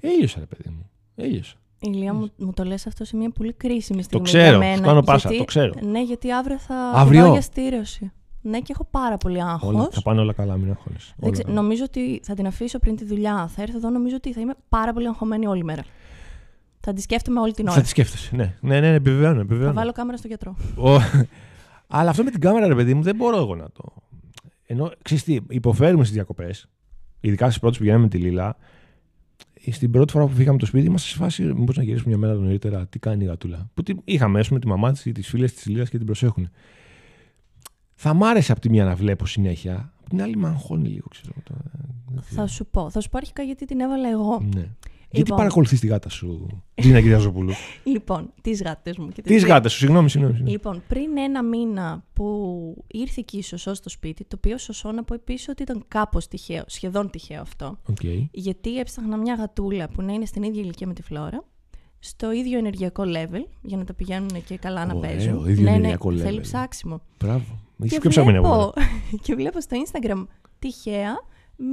Έλειωσα, 0.00 0.38
ρε 0.38 0.46
παιδί 0.46 0.68
μου. 0.68 0.90
Έλειωσα. 1.14 1.54
Ηλία, 1.80 2.14
μου, 2.14 2.28
μου 2.36 2.52
το 2.52 2.64
λες 2.64 2.86
αυτό 2.86 3.04
σε 3.04 3.16
μια 3.16 3.30
πολύ 3.30 3.52
κρίσιμη 3.52 4.02
στιγμή. 4.02 4.24
Το 4.24 4.30
ξέρω, 4.32 4.48
για 4.48 4.58
μένα, 4.58 4.76
σου 4.76 4.82
κάνω 4.82 5.02
πάσα, 5.02 5.28
γιατί- 5.28 5.38
το 5.38 5.44
ξέρω. 5.44 5.72
Ναι, 5.82 6.02
γιατί 6.02 6.32
αύριο 6.32 6.58
θα 6.58 6.74
Αύριο; 6.94 7.22
πάω 7.22 7.32
για 7.32 7.40
στήρωση. 7.40 8.12
Ναι, 8.42 8.60
και 8.60 8.72
έχω 8.72 8.86
πάρα 8.90 9.16
πολύ 9.16 9.42
άγχος. 9.42 9.74
Όλα, 9.74 9.88
θα 9.90 10.02
πάνε 10.02 10.20
όλα 10.20 10.32
καλά, 10.32 10.56
μην 10.56 10.70
αγχώνεσαι. 10.70 11.14
Δεν 11.16 11.32
ξε- 11.32 11.48
Νομίζω 11.48 11.84
ότι 11.84 12.20
θα 12.22 12.34
την 12.34 12.46
αφήσω 12.46 12.78
πριν 12.78 12.96
τη 12.96 13.04
δουλειά. 13.04 13.50
Θα 13.54 13.62
έρθω 13.62 13.76
εδώ, 13.76 13.90
νομίζω 13.90 14.16
ότι 14.16 14.32
θα 14.32 14.40
είμαι 14.40 14.54
πάρα 14.68 14.92
πολύ 14.92 15.06
αγχωμένη 15.06 15.46
όλη 15.46 15.64
μέρα. 15.64 15.84
Θα 16.80 16.92
τη 16.92 17.00
σκέφτομαι 17.00 17.40
όλη 17.40 17.52
την 17.52 17.66
ώρα. 17.66 17.76
Θα 17.76 17.82
τη 17.82 17.88
σκέφτεσαι. 17.88 18.36
Ναι, 18.36 18.54
ναι, 18.60 18.80
ναι, 18.80 18.88
ναι 18.88 18.94
επιβεβαιώνω. 18.94 19.34
Θα 19.34 19.40
επιβεβαιώνω. 19.40 19.74
βάλω 19.74 19.92
κάμερα 19.92 20.16
στο 20.16 20.26
γιατρό. 20.26 20.56
Ο... 20.76 20.90
Αλλά 21.98 22.10
αυτό 22.10 22.24
με 22.24 22.30
την 22.30 22.40
κάμερα, 22.40 22.66
ρε 22.66 22.74
παιδί 22.74 22.94
μου, 22.94 23.02
δεν 23.02 23.16
μπορώ 23.16 23.36
εγώ 23.36 23.54
να 23.54 23.70
το. 23.70 23.82
Ενώ 24.72 24.92
ξέρεις 25.02 25.24
τι, 25.24 25.38
υποφέρουμε 25.48 26.02
στις 26.02 26.14
διακοπές, 26.14 26.68
ειδικά 27.20 27.46
στις 27.46 27.58
πρώτες 27.58 27.76
που 27.76 27.82
πηγαίναμε 27.82 28.04
με 28.04 28.10
τη 28.10 28.18
Λίλα. 28.18 28.56
Στην 29.70 29.90
πρώτη 29.90 30.12
φορά 30.12 30.26
που 30.26 30.32
φύγαμε 30.32 30.58
το 30.58 30.66
σπίτι, 30.66 30.86
είμαστε 30.86 31.08
σε 31.08 31.16
φάση 31.16 31.42
μήπως 31.42 31.76
να 31.76 31.82
γυρίσουμε 31.82 32.08
μια 32.08 32.18
μέρα 32.18 32.34
νωρίτερα. 32.40 32.86
Τι 32.86 32.98
κάνει 32.98 33.24
η 33.24 33.26
γατούλα. 33.26 33.70
Που 33.74 33.82
τη, 33.82 33.94
είχαμε, 34.04 34.40
α 34.40 34.44
πούμε, 34.48 34.60
τη 34.60 34.66
μαμά 34.66 34.92
της 34.92 35.04
ή 35.04 35.12
τις 35.12 35.28
φίλες 35.28 35.52
της 35.52 35.66
Λίλας 35.66 35.90
και 35.90 35.96
την 35.96 36.06
προσέχουν. 36.06 36.50
Θα 37.94 38.14
μ' 38.14 38.24
άρεσε 38.24 38.52
από 38.52 38.60
τη 38.60 38.70
μία 38.70 38.84
να 38.84 38.94
βλέπω 38.94 39.26
συνέχεια, 39.26 39.92
από 40.00 40.08
την 40.08 40.22
άλλη 40.22 40.36
με 40.36 40.48
αγχώνει 40.48 40.88
λίγο, 40.88 41.06
ξέρω. 41.10 41.32
Το... 41.42 41.54
Θα 42.20 42.46
σου 42.46 42.66
πω. 42.66 42.90
Θα 42.90 43.00
σου 43.00 43.08
πω 43.08 43.16
αρχικά 43.16 43.42
γιατί 43.42 43.64
την 43.64 43.80
έβαλα 43.80 44.08
εγώ. 44.08 44.40
Ναι. 44.54 44.68
Γιατί 45.12 45.18
Λοιπόν. 45.30 45.36
παρακολουθείς 45.36 45.80
τη 45.80 45.86
γάτα 45.86 46.08
σου, 46.08 46.46
Τζίνα 46.74 47.00
Κυριαζοπούλου. 47.00 47.52
Λοιπόν, 47.84 48.32
τις 48.40 48.62
γάτες 48.62 48.96
μου. 48.98 49.08
και 49.08 49.22
Τις 49.22 49.42
δύο. 49.42 49.52
γάτες 49.54 49.72
σου, 49.72 49.78
συγγνώμη, 49.78 50.10
συγγνώμη. 50.10 50.34
συγγνώμη. 50.36 50.56
Λοιπόν, 50.56 50.82
πριν 50.88 51.18
ένα 51.18 51.42
μήνα 51.42 52.04
που 52.12 52.84
ήρθε 52.86 53.20
εκεί 53.20 53.38
η 53.38 53.42
Σωσό 53.42 53.74
στο 53.74 53.88
σπίτι, 53.88 54.24
το 54.24 54.36
οποίο 54.36 54.58
Σωσό 54.58 54.92
να 54.92 55.04
πω 55.04 55.14
επίσης 55.14 55.48
ότι 55.48 55.62
ήταν 55.62 55.84
κάπως 55.88 56.28
τυχαίο, 56.28 56.62
σχεδόν 56.66 57.10
τυχαίο 57.10 57.40
αυτό. 57.40 57.78
Οκ. 57.88 58.04
Γιατί 58.30 58.78
έψαχνα 58.78 59.16
μια 59.16 59.34
γατούλα 59.34 59.88
που 59.88 60.02
να 60.02 60.12
είναι 60.12 60.24
στην 60.24 60.42
ίδια 60.42 60.60
ηλικία 60.62 60.86
με 60.86 60.92
τη 60.94 61.02
Φλόρα, 61.02 61.44
στο 61.98 62.32
ίδιο 62.32 62.58
ενεργειακό 62.58 63.02
level, 63.06 63.44
για 63.62 63.76
να 63.76 63.84
τα 63.84 63.94
πηγαίνουν 63.94 64.44
και 64.46 64.56
καλά 64.56 64.86
να 64.86 64.94
Ωραίο, 64.94 65.10
παίζουν. 65.10 65.46
ίδιο 65.48 65.62
ναι, 65.64 65.70
ενεργειακό 65.70 66.10
ναι, 66.10 66.20
level. 66.20 66.24
θέλει 66.24 66.40
ψάξιμο. 66.40 67.00
Μπράβο. 67.18 67.58
Είσαι 67.82 67.94
Και 67.94 68.00
πιο 68.00 68.10
ψαγμένη 68.10 68.36
από 68.38 68.48
μένα. 68.48 68.58
βλέπω, 68.60 68.80
και 69.24 69.34
βλέπω 69.34 69.60
στο 69.60 69.76
Instagram 69.84 70.26
τυχαία 70.58 71.12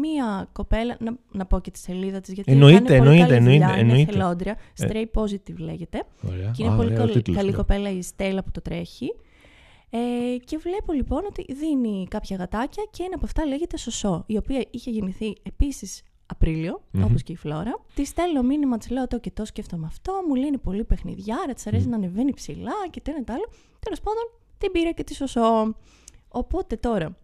μία 0.01 0.49
κοπέλα, 0.51 0.97
να, 0.99 1.17
να 1.31 1.45
πω 1.45 1.59
και 1.59 1.71
τη 1.71 1.79
σελίδα 1.79 2.19
της, 2.21 2.33
γιατί 2.33 2.51
Εννοείται, 2.51 2.77
κάνει 2.79 2.97
πολύ 2.97 2.99
εννοείται, 3.19 3.33
καλή 3.33 3.43
δουλειά, 3.43 3.67
εννοείται, 3.67 3.81
είναι 3.81 3.91
εννοείται. 3.91 4.11
θελόντρια. 4.11 4.57
Stray 4.79 5.21
Positive 5.21 5.57
λέγεται. 5.57 6.03
Ωραία. 6.27 6.51
Και 6.55 6.63
είναι 6.63 6.73
Α, 6.73 6.75
πολύ 6.75 6.87
ωραίο 6.87 6.99
καλή, 6.99 7.11
τίτλος, 7.11 7.35
καλή 7.35 7.49
λέω. 7.49 7.57
κοπέλα 7.57 7.89
η 7.89 8.01
Στέλλα 8.01 8.43
που 8.43 8.51
το 8.51 8.61
τρέχει. 8.61 9.15
Ε, 9.89 9.97
και 10.45 10.57
βλέπω 10.57 10.93
λοιπόν 10.93 11.25
ότι 11.25 11.53
δίνει 11.53 12.07
κάποια 12.09 12.37
γατάκια 12.37 12.83
και 12.91 13.03
ένα 13.03 13.15
από 13.15 13.25
αυτά 13.25 13.45
λέγεται 13.45 13.77
Σωσό, 13.77 14.23
η 14.27 14.37
οποία 14.37 14.65
είχε 14.71 14.89
γεννηθεί 14.91 15.35
επίσης 15.43 16.03
Απρίλιο, 16.25 16.81
Μμμ. 16.91 17.03
όπως 17.03 17.23
και 17.23 17.31
η 17.31 17.35
Φλόρα. 17.35 17.81
Τη 17.93 18.05
στέλνω 18.05 18.41
μήνυμα, 18.43 18.77
της 18.77 18.89
λέω 18.89 19.07
το 19.07 19.19
και 19.19 19.31
το 19.31 19.45
σκέφτομαι 19.45 19.85
αυτό, 19.85 20.13
μου 20.27 20.35
λέει 20.35 20.47
είναι 20.47 20.57
πολύ 20.57 20.83
παιχνιδιάρα, 20.83 21.53
της 21.53 21.67
αρέσει 21.67 21.87
να 21.87 21.95
ανεβαίνει 21.95 22.33
ψηλά 22.33 22.71
και 22.89 23.01
το 23.01 23.11
ένα 23.15 23.23
το 23.23 23.33
άλλο. 23.33 23.49
Τέλος 23.79 23.99
πάντων, 23.99 24.23
την 24.57 24.71
πήρα 24.71 24.91
και 24.91 25.03
τη 25.03 25.13
Σωσό. 25.15 25.75
Οπότε 26.27 26.75
τώρα. 26.75 27.17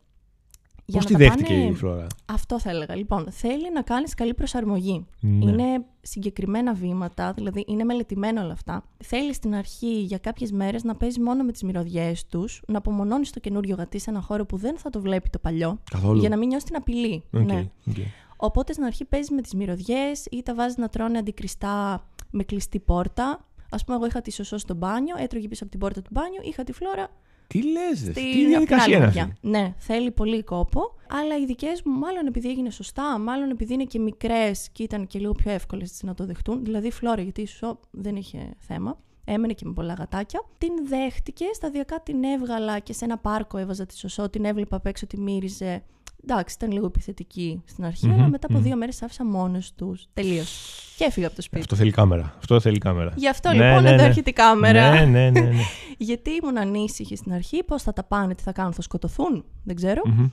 Για 0.86 1.02
Πώς 1.02 1.12
να 1.12 1.18
τη 1.18 1.24
τα 1.24 1.30
δέχτηκε 1.30 1.54
πάνε- 1.54 1.70
η 1.70 1.74
Φλόρα; 1.74 2.08
Αυτό 2.25 2.60
θα 2.60 2.70
έλεγα. 2.70 2.96
Λοιπόν, 2.96 3.28
θέλει 3.32 3.72
να 3.74 3.82
κάνεις 3.82 4.13
καλή 4.13 4.34
προσαρμογή. 4.34 5.06
Ναι. 5.20 5.46
Είναι 5.52 5.86
συγκεκριμένα 6.02 6.74
βήματα, 6.74 7.34
δηλαδή 7.34 7.63
είναι 7.68 7.84
μελετημένα 7.84 8.44
όλα 8.44 8.52
αυτά. 8.54 8.84
Θέλει 9.04 9.34
στην 9.34 9.56
αρχή 9.56 10.02
για 10.02 10.18
κάποιες 10.18 10.52
μέρες 10.52 10.84
να 10.84 10.96
παίζεις 10.96 11.20
μόνο 11.20 11.44
με 11.44 11.52
τις 11.52 11.63
μυρωδιές 11.63 12.25
τους, 12.25 12.62
να 12.68 12.78
απομονώνεις 12.78 13.30
το 13.32 13.40
καινούριο 13.40 13.75
γατί 13.75 14.00
σε 14.00 14.10
ένα 14.10 14.22
χώρο 14.22 14.46
που 14.46 14.58
δεν 14.58 14.78
θα 14.78 14.90
το 14.90 15.02
βλέπει 15.02 15.30
το 15.30 15.40
παλιό. 15.40 15.80
Καθόλου. 15.92 16.20
Για 16.20 16.30
να 16.30 16.38
μην 16.38 16.48
νιώσει 16.48 16.66
την 16.66 16.75
απειλή. 16.75 17.24
Οκ, 17.34 17.42
Ναι. 17.42 17.68
οκ. 17.90 17.96
Οπότε 18.38 18.74
στην 18.74 18.86
αρχή 18.86 19.06
παίζεις 19.06 19.30
με 19.30 19.42
τις 19.42 19.54
μυρωδιές 19.54 20.25
ή 20.32 20.44
τα 20.44 20.56
βάζεις 20.56 20.78
να 20.78 20.90
τρώνε 20.90 21.18
αντικριστά 21.18 22.04
με 22.32 22.44
κλειστή 22.44 22.80
πόρτα. 22.80 23.46
Ας 23.70 23.77
πούμε, 23.86 23.98
εγώ 23.98 24.06
είχα 24.06 24.22
τη 24.22 24.32
Σωσό 24.32 24.58
στο 24.58 24.74
μπάνιο, 24.74 25.16
έτρωγε 25.18 25.48
πίσω 25.48 25.63
από 25.63 25.72
την 25.72 25.80
πόρτα 25.82 26.02
του 26.02 26.10
μπάνιου, 26.13 26.40
είχα 26.44 26.63
τη 26.63 26.72
Φλόρα 26.74 27.08
Τι 27.47 27.62
λες, 27.71 28.05
ρε, 28.05 28.12
στη 28.12 28.31
τι 28.31 28.45
διαδικασία 28.45 28.57
απ' 28.57 28.83
την 28.83 28.93
είναι 28.93 28.95
άλλη 28.95 29.05
αυτή; 29.05 29.19
μεριά. 29.19 29.38
Ναι, 29.41 29.73
θέλει 29.77 30.12
πολύ 30.12 30.43
κόπο. 30.43 30.81
Αλλά 31.09 31.38
οι 31.38 31.45
δικές 31.45 31.81
μου, 31.85 31.93
μάλλον 31.93 32.27
επειδή 32.27 32.50
έγινε 32.50 32.69
σωστά, 32.69 33.17
μάλλον 33.19 33.50
επειδή 33.50 33.73
είναι 33.73 33.83
και 33.83 34.00
μικρές 34.00 34.69
και 34.71 34.83
ήταν 34.83 35.07
και 35.07 35.19
λίγο 35.19 35.31
πιο 35.31 35.51
εύκολες 35.51 36.00
να 36.03 36.13
το 36.13 36.25
δεχτούν. 36.25 36.63
Δηλαδή 36.63 36.88
η 36.88 36.91
Φλόρα, 36.91 37.21
γιατί 37.21 37.41
η 37.41 37.45
Σωσό 37.45 37.79
δεν 37.91 38.15
είχε 38.15 38.53
θέμα. 38.59 38.97
Έμενε 39.25 39.53
και 39.53 39.65
με 39.65 39.73
πολλά 39.73 39.93
γατάκια. 39.93 40.43
Την 40.57 40.71
δέχτηκε, 40.88 41.45
σταδιακά 41.53 42.01
την 42.01 42.23
έβγαλα 42.23 42.79
και 42.79 42.93
σε 42.93 43.05
ένα 43.05 43.17
πάρκο 43.17 43.57
έβαζα 43.57 43.85
τη 43.85 43.97
Σωσό. 43.97 44.29
Την 44.29 44.45
έβλεπα 44.45 44.75
απ' 44.75 44.85
έξω, 44.85 45.07
τη 45.07 45.19
μύριζε. 45.19 45.83
Εντάξει, 46.27 46.56
ήταν 46.58 46.72
λίγο 46.72 46.86
επιθετική 46.86 47.62
στην 47.65 47.86
αρχη 47.86 48.08
Μμμ, 48.08 48.13
αλλά 48.13 48.27
μετά 48.27 48.48
από 48.50 48.58
μμμ. 48.58 48.63
δύο 48.63 48.75
μέρες 48.75 49.01
άφησα 49.01 49.25
μόνος 49.25 49.74
τους. 49.74 50.08
Τελείως. 50.13 50.80
Και 50.98 51.03
έφυγα 51.03 51.27
από 51.27 51.36
το 51.36 51.42
σπίτι. 51.42 51.62
Αυτό 51.62 51.75
θέλει 51.75 51.92
κάμερα. 51.92 52.36
Αυτό 52.38 52.60
θέλει 52.60 52.77
κάμερα. 52.77 53.13
Γι' 53.15 53.30
αυτό 53.30 53.50
Ναι, 53.50 53.56
λοιπόν 53.56 53.84
ναι, 53.84 53.89
εδώ 53.89 54.01
ναι. 54.01 54.08
έρχεται 54.08 54.30
η 54.30 54.34
κάμερα. 54.34 54.92
Ναι, 54.92 55.06
ναι, 55.06 55.30
ναι. 55.30 55.39
ναι. 55.39 55.62
Γιατί 55.98 56.30
ήμουν 56.30 56.58
ανήσυχη 56.58 57.15
στην 57.15 57.34
αρχή, 57.34 57.63
πώς 57.63 57.84
θα 57.84 57.94
τα 57.94 58.03
πάνε, 58.03 58.36
τι 58.36 58.44
θα 58.44 58.51
κάνουν, 58.51 58.74
θα 58.74 58.82
σκοτωθούν. 58.82 59.46
Δεν 59.63 59.75
ξέρω. 59.75 60.01
Μμμ. 60.06 60.24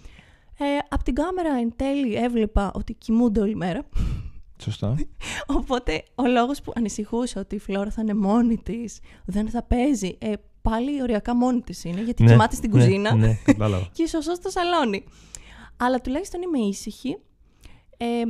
Ε, 0.58 0.64
από 0.88 1.04
την 1.04 1.14
κάμερα 1.14 1.50
εν 1.60 1.72
τέλει 1.76 2.14
έβλεπα 2.14 2.70
ότι 2.74 2.94
κοιμούνται 2.94 3.40
όλη 3.40 3.54
μέρα. 3.56 3.82
Σωστά. 4.62 4.94
Οπότε 5.58 6.02
ο 6.14 6.26
λόγος 6.26 6.60
που 6.62 6.72
ανησυχούσα 6.76 7.40
ότι 7.40 7.54
η 7.54 7.58
Φλόρα 7.58 7.90
θα 7.90 8.02
είναι 8.02 8.14
μόνη 8.14 8.56
της, 8.56 9.00
δεν 9.24 9.50
θα 9.50 9.62
παίζει, 9.62 10.16
ε, 10.18 10.32
πάλι 10.62 11.02
οριακά 11.02 11.36
μόνη 11.36 11.60
της 11.60 11.84
είναι, 11.84 12.02
γιατί 12.02 12.22
Ναι, 12.22 12.30
κοιμάται 12.30 12.54
στην 12.54 12.70
ναι, 12.72 12.84
κουζίνα 12.84 13.14
Ναι, 13.14 13.38
κατάλαβα. 13.44 13.88
και 13.94 14.02
η 14.02 14.06
Σωσό 14.06 14.34
στο 14.34 14.50
σαλόνι. 14.50 15.04
Αλλά 15.82 16.00
τουλάχιστον 16.00 16.42
είμαι 16.42 16.58
ήσυχη. 16.58 17.16
Ε, 17.96 18.22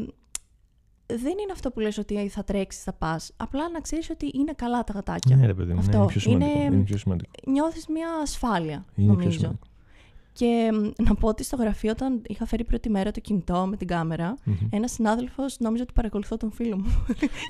δεν 1.06 1.38
είναι 1.38 1.52
αυτό 1.52 1.70
που 1.70 1.80
λες 1.80 1.98
ότι 1.98 2.28
θα 2.28 2.44
τρέξεις, 2.44 2.82
θα 2.82 2.92
πας. 2.92 3.32
Απλά 3.36 3.70
να 3.70 3.80
ξέρεις 3.80 4.10
ότι 4.10 4.30
είναι 4.34 4.52
καλά 4.52 4.84
τα 4.84 4.92
γατάκια. 4.92 5.36
Ναι, 5.36 5.46
ρε 5.46 5.54
παιδί 5.54 5.68
μου, 5.72 5.74
ναι, 5.74 5.80
Αυτό. 5.80 5.96
είναι 5.96 6.06
πιο 6.06 6.20
σημαντικό. 6.20 6.50
Είναι- 6.50 6.74
Είναι 6.74 6.84
πιο 6.84 6.96
σημαντικό. 6.96 7.30
Νιώθεις 7.46 7.86
μια 7.86 8.08
ασφάλεια, 8.22 8.74
Είναι 8.74 8.84
πιο 8.94 9.04
νομίζω. 9.12 9.38
σημαντικό. 9.38 9.66
Και 10.32 10.70
μ, 10.72 11.02
να 11.08 11.14
πω 11.14 11.28
ότι 11.28 11.44
στο 11.44 11.56
γραφείο 11.56 11.90
όταν 11.90 12.22
είχα 12.26 12.46
φέρει 12.46 12.64
πρώτη 12.64 12.90
μέρα 12.90 13.10
το 13.10 13.20
κινητό 13.20 13.66
με 13.70 13.76
την 13.76 13.86
κάμερα, 13.86 14.34
Μμμ. 14.44 14.54
ένας 14.70 14.90
συνάδελφος 14.92 15.56
νόμιζε 15.58 15.82
ότι 15.82 15.92
παρακολουθώ 15.92 16.36
τον 16.36 16.52
φίλο 16.52 16.76
μου. 16.76 17.04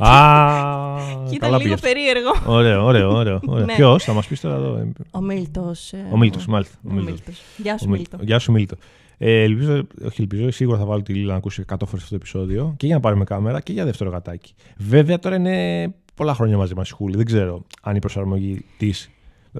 Α, 0.09 0.97
και 1.29 1.35
ήταν 1.35 1.39
καλά 1.39 1.57
πήγε 1.57 1.63
λίγο 1.63 1.75
αυτό. 1.75 1.87
περίεργο. 1.87 2.31
Ωραίο, 2.47 2.85
ωραίο, 2.85 3.13
ωραίο. 3.15 3.41
ωραίο. 3.49 3.65
Ναι. 3.65 3.75
Ποιος, 3.75 4.05
θα 4.05 4.13
μας 4.13 4.27
πεις 4.27 4.41
τώρα 4.41 4.55
εδώ. 4.55 4.77
ε, 4.77 4.93
Ο 5.11 5.21
Μίλτο. 5.21 5.73
Ο 6.13 6.17
Μίλτο, 6.17 6.39
μάλιστα. 6.49 6.77
ο 6.85 6.89
Ο 6.91 6.93
Μίλτος. 6.93 7.13
Μίλτος. 7.13 7.43
Γεια 7.57 7.79
σου, 7.79 7.85
Ο 7.89 7.91
Μίλτο. 7.91 8.09
Μίλτο. 8.11 8.25
Γεια 8.27 8.39
σου, 8.39 8.53
Μίλτο. 8.53 8.77
Ε, 9.19 9.43
ελπίζω, 9.43 9.87
όχι 10.05 10.21
ελπίζω, 10.21 10.51
σίγουρα 10.51 10.79
θα 10.79 10.85
βάλω 10.85 11.03
τη 11.03 11.13
Λίλα 11.15 11.33
να 11.33 11.39
ακούσει 11.39 11.65
100 11.69 11.75
φορές 11.87 11.93
αυτό 12.03 12.09
το 12.09 12.15
επεισόδιο 12.15 12.75
και 12.77 12.87
για 12.87 12.95
να 12.95 13.01
πάρουμε 13.01 13.25
κάμερα 13.25 13.61
και 13.61 13.73
για 13.73 13.85
δεύτερο 13.85 14.11
γατάκι. 14.11 14.55
Βέβαια 14.77 15.19
τώρα 15.19 15.37
είναι 15.37 15.95
πολλά 16.15 16.35
χρόνια 16.35 16.57
μαζί 16.57 16.75
μας 16.75 16.91
η 16.91 16.93
Χούλη. 16.93 17.17
Δεν 17.17 17.27
ξέρω 17.27 17.65
αν 17.83 17.97
η 17.97 17.99
προσαρμογή 17.99 18.65
της. 18.79 19.11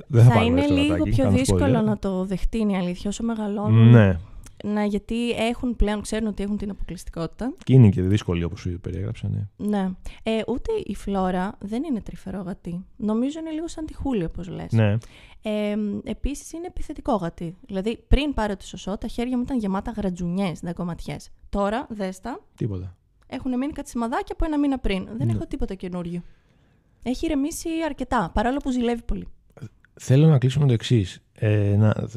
Δεν 0.07 0.23
θα, 0.25 0.29
Θα 0.31 0.35
πάρουμε 0.35 0.51
είναι 0.51 0.61
δεύτερο 0.61 0.81
λίγο 0.83 0.93
γατάκι, 0.95 1.11
πιο 1.11 1.25
κάνω 1.25 1.37
δύσκολο 1.37 1.79
spoiler. 1.81 1.85
να 1.85 1.99
το 1.99 2.25
δεχτεί 2.25 2.59
είναι 2.59 2.73
η 2.73 2.77
αλήθεια 2.77 3.11
όσο 3.11 3.23
μεγαλώνουν. 3.25 3.91
Ναι, 3.91 4.19
Να, 4.65 4.85
γιατί 4.85 5.31
έχουν 5.31 5.77
πλέον, 5.77 6.01
ξέρουν 6.01 6.27
ότι 6.29 6.43
έχουν 6.43 6.57
την 6.57 6.71
αποκλειστικότητα. 6.71 7.53
και 7.65 7.73
είναι 7.73 7.89
και 7.89 8.03
δύσκολη 8.03 8.45
όπως 8.45 8.61
σου 8.61 8.79
περιέγραψα. 8.81 9.29
Ναι. 9.29 9.47
Ναι. 9.57 9.91
Ε, 10.23 10.43
ούτε 10.49 10.73
η 10.85 10.95
Φλόρα 10.95 11.57
δεν 11.61 11.83
είναι 11.85 12.01
τρυφερό 12.01 12.41
γατί. 12.41 12.85
Νομίζω 12.97 13.39
είναι 13.39 13.51
λίγο 13.51 13.69
σαν 13.69 13.87
τη 13.87 13.95
Χούλη, 13.95 14.25
όπως 14.25 14.49
λες. 14.49 14.73
ναι. 14.73 14.97
Ε, 15.43 15.77
Επίσης 16.05 16.53
είναι 16.53 16.67
επιθετικό 16.67 17.15
γατί. 17.15 17.57
Δηλαδή, 17.67 18.05
πριν 18.09 18.35
πάρω 18.35 18.57
τη 18.57 18.67
σωσό, 18.67 18.99
τα 18.99 19.07
χέρια 19.07 19.37
μου 19.37 19.43
ήταν 19.43 19.59
γεμάτα 19.59 19.91
γρατζουνιές, 19.97 20.61
δακοματιέ. 20.61 21.17
Τώρα, 21.49 21.87
δέστα, 21.91 22.41
τίποτα. 22.55 22.97
έχουν 23.27 23.59
μείνει 23.59 23.73
κάτι 23.73 23.89
σημαδάκια 23.89 24.35
από 24.35 24.45
ένα 24.45 24.59
μήνα 24.59 24.79
πριν. 24.79 25.09
Δεν 25.17 25.27
Ναι. 25.27 25.33
έχω 25.33 25.47
τίποτα 25.47 25.75
καινούριο. 25.75 26.23
Έχει 27.03 27.27
ηρεμήσει 27.27 27.69
αρκετά, 27.85 28.31
παρόλο 28.35 28.57
που 28.57 28.71
ζηλεύει 28.71 29.03
πολύ. 29.03 29.27
Θέλω 30.03 30.29
να 30.29 30.39
κλείσουμε 30.39 30.67
το 30.67 30.73
εξής. 30.73 31.23
Ε, 31.33 31.77
να... 31.77 32.09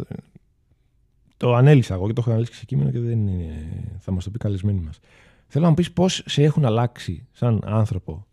Το 1.38 1.54
ανέλησα 1.56 1.94
εγώ 1.94 2.08
και 2.08 2.13
το 2.13 2.22
έχω 2.22 2.30
αναλύσει 2.30 2.52
και 2.52 2.58
σε 2.58 2.66
κείμενο 2.66 2.92
και 2.92 3.00
δεν 3.00 3.28
είναι... 3.28 3.54
θα 4.00 4.12
μας 4.12 4.24
το 4.24 4.30
πει 4.30 4.38
καλεσμένοι 4.38 4.80
μας. 4.80 5.00
Θέλω 5.48 5.63
να 5.63 5.70
μου 5.70 5.75
πεις 5.75 5.92
πώς 5.92 6.24
σε 6.25 6.44
έχουν 6.44 6.66
αλλάξει 6.66 7.28
σαν 7.32 7.62
άνθρωπο 7.66 8.25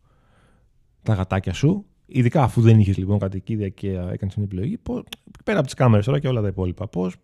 τα 1.03 1.15
γατάκια 1.15 1.53
σου, 1.53 1.85
ειδικά 2.07 2.43
αφού 2.43 2.61
δεν 2.61 2.79
είχες 2.79 2.97
λοιπόν 2.97 3.19
κατοικίδια 3.19 3.69
και 3.69 3.91
έκανες 3.91 4.35
την 4.35 4.43
επιλογή, 4.43 4.79
πώς, 4.79 5.03
πέρα 5.45 5.59
από 5.59 5.67
τις 5.67 5.75
κάμερες 5.75 6.05
τώρα 6.05 6.19
και 6.19 6.29
όλα 6.29 6.41
τα 6.41 6.49
υπόλοιπα. 6.49 6.89
Πώς, 6.89 7.17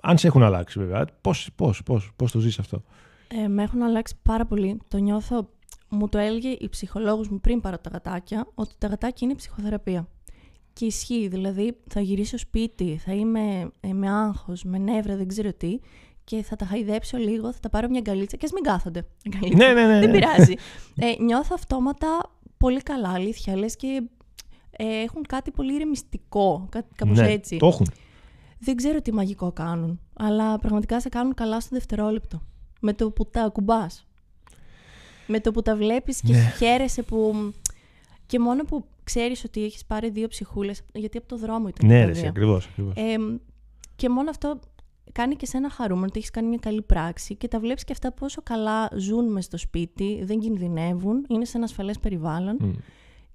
αν 0.00 0.18
σε 0.18 0.26
έχουν 0.26 0.42
αλλάξει 0.42 0.78
βέβαια, 0.78 1.06
πώς 1.20 1.50
πώς, 1.54 1.82
πώς, 1.82 2.12
πώς 2.16 2.32
το 2.32 2.38
ζεις 2.38 2.58
αυτό; 2.58 2.82
Ε, 3.44 3.48
με 3.48 3.62
έχουν 3.62 3.82
αλλάξει 3.82 4.14
πάρα 4.22 4.46
πολύ. 4.46 4.80
Το 4.88 4.98
νιώθω. 4.98 5.48
Μου 5.88 6.08
το 6.08 6.18
έλεγε 6.18 6.48
η 6.48 6.68
ψυχολόγος 6.68 7.28
μου 7.28 7.40
πριν 7.40 7.60
πάρω 7.60 7.78
τα 7.78 7.90
γατάκια, 7.92 8.46
ότι 8.54 8.74
τα 8.78 8.86
γατάκια 8.86 9.26
είναι 9.26 9.34
ψυχοθεραπεία. 9.34 10.08
Και 10.74 10.84
ισχύει, 10.84 11.28
δηλαδή 11.28 11.76
θα 11.88 12.00
γυρίσω 12.00 12.38
σπίτι, 12.38 13.00
θα 13.04 13.12
είμαι 13.12 13.70
ε, 13.80 13.92
με 13.92 14.10
άγχος, 14.10 14.64
με 14.64 14.78
νεύρα, 14.78 15.16
δεν 15.16 15.28
ξέρω 15.28 15.52
τι, 15.52 15.78
και 16.24 16.42
θα 16.42 16.56
τα 16.56 16.64
χαϊδέψω 16.64 17.16
λίγο, 17.16 17.52
θα 17.52 17.60
τα 17.60 17.68
πάρω 17.68 17.88
μια 17.88 18.00
γκαλίτσα 18.00 18.36
και 18.36 18.44
ας 18.46 18.52
μην 18.52 18.62
κάθονται. 18.62 19.06
Αγκαλίτσα. 19.26 19.66
Ναι, 19.66 19.72
ναι, 19.72 19.86
ναι. 19.86 20.00
Δεν 20.00 20.10
ναι. 20.10 20.18
πειράζει. 20.18 20.54
Ε, 20.96 21.22
νιώθω 21.22 21.54
αυτόματα 21.54 22.30
πολύ 22.56 22.82
καλά, 22.82 23.12
αλήθεια. 23.12 23.56
Λες 23.56 23.76
και 23.76 24.02
ε, 24.70 25.02
έχουν 25.02 25.22
κάτι 25.22 25.50
πολύ 25.50 25.74
ηρεμιστικό, 25.74 26.66
κάτι 26.70 26.88
κάπως 26.94 27.18
Ναι, 27.18 27.30
έτσι. 27.30 27.56
Το 27.56 27.66
έχουν. 27.66 27.86
Δεν 28.58 28.76
ξέρω 28.76 29.02
τι 29.02 29.12
μαγικό 29.12 29.52
κάνουν, 29.52 30.00
αλλά 30.12 30.58
πραγματικά 30.58 31.00
σε 31.00 31.08
κάνουν 31.08 31.34
καλά 31.34 31.60
στο 31.60 31.68
δευτερόλεπτο. 31.72 32.42
Με 32.80 32.92
το 32.92 33.10
που 33.10 33.26
τα 33.26 33.42
ακουμπάς. 33.42 34.06
Με 35.26 35.40
το 35.40 35.50
που 35.50 35.62
τα 35.62 35.76
βλέπεις 35.76 36.20
και 36.20 36.32
Ναι. 36.32 36.52
χαίρεσαι 36.58 37.02
που... 37.02 37.34
Και 38.26 38.38
μόνο 38.38 38.64
που 38.64 38.84
ξέρεις 39.04 39.44
ότι 39.44 39.64
έχεις 39.64 39.84
πάρει 39.84 40.10
δύο 40.10 40.28
ψυχούλες, 40.28 40.82
γιατί 40.92 41.18
από 41.18 41.26
το 41.28 41.36
δρόμο 41.38 41.68
ήταν 41.68 41.88
Ναι, 41.88 42.00
τα 42.00 42.06
ρε, 42.06 42.12
δύο. 42.12 42.28
ακριβώς. 42.28 42.68
Ε, 42.94 43.14
και 43.96 44.08
μόνο 44.08 44.30
αυτό 44.30 44.58
κάνει 45.12 45.36
και 45.36 45.46
σένα 45.46 45.70
χαρούμενο 45.70 46.06
ότι 46.06 46.18
έχεις 46.18 46.30
κάνει 46.30 46.48
μια 46.48 46.58
καλή 46.60 46.82
πράξη 46.82 47.34
και 47.36 47.48
τα 47.48 47.60
βλέπεις 47.60 47.84
και 47.84 47.92
αυτά 47.92 48.12
πόσο 48.12 48.42
καλά 48.42 48.90
ζουν 48.96 49.32
μες 49.32 49.44
στο 49.44 49.56
σπίτι, 49.56 50.20
δεν 50.24 50.38
κινδυνεύουν, 50.38 51.24
είναι 51.28 51.44
σε 51.44 51.56
ένα 51.56 51.66
ασφαλές 51.66 51.98
περιβάλλον 51.98 52.80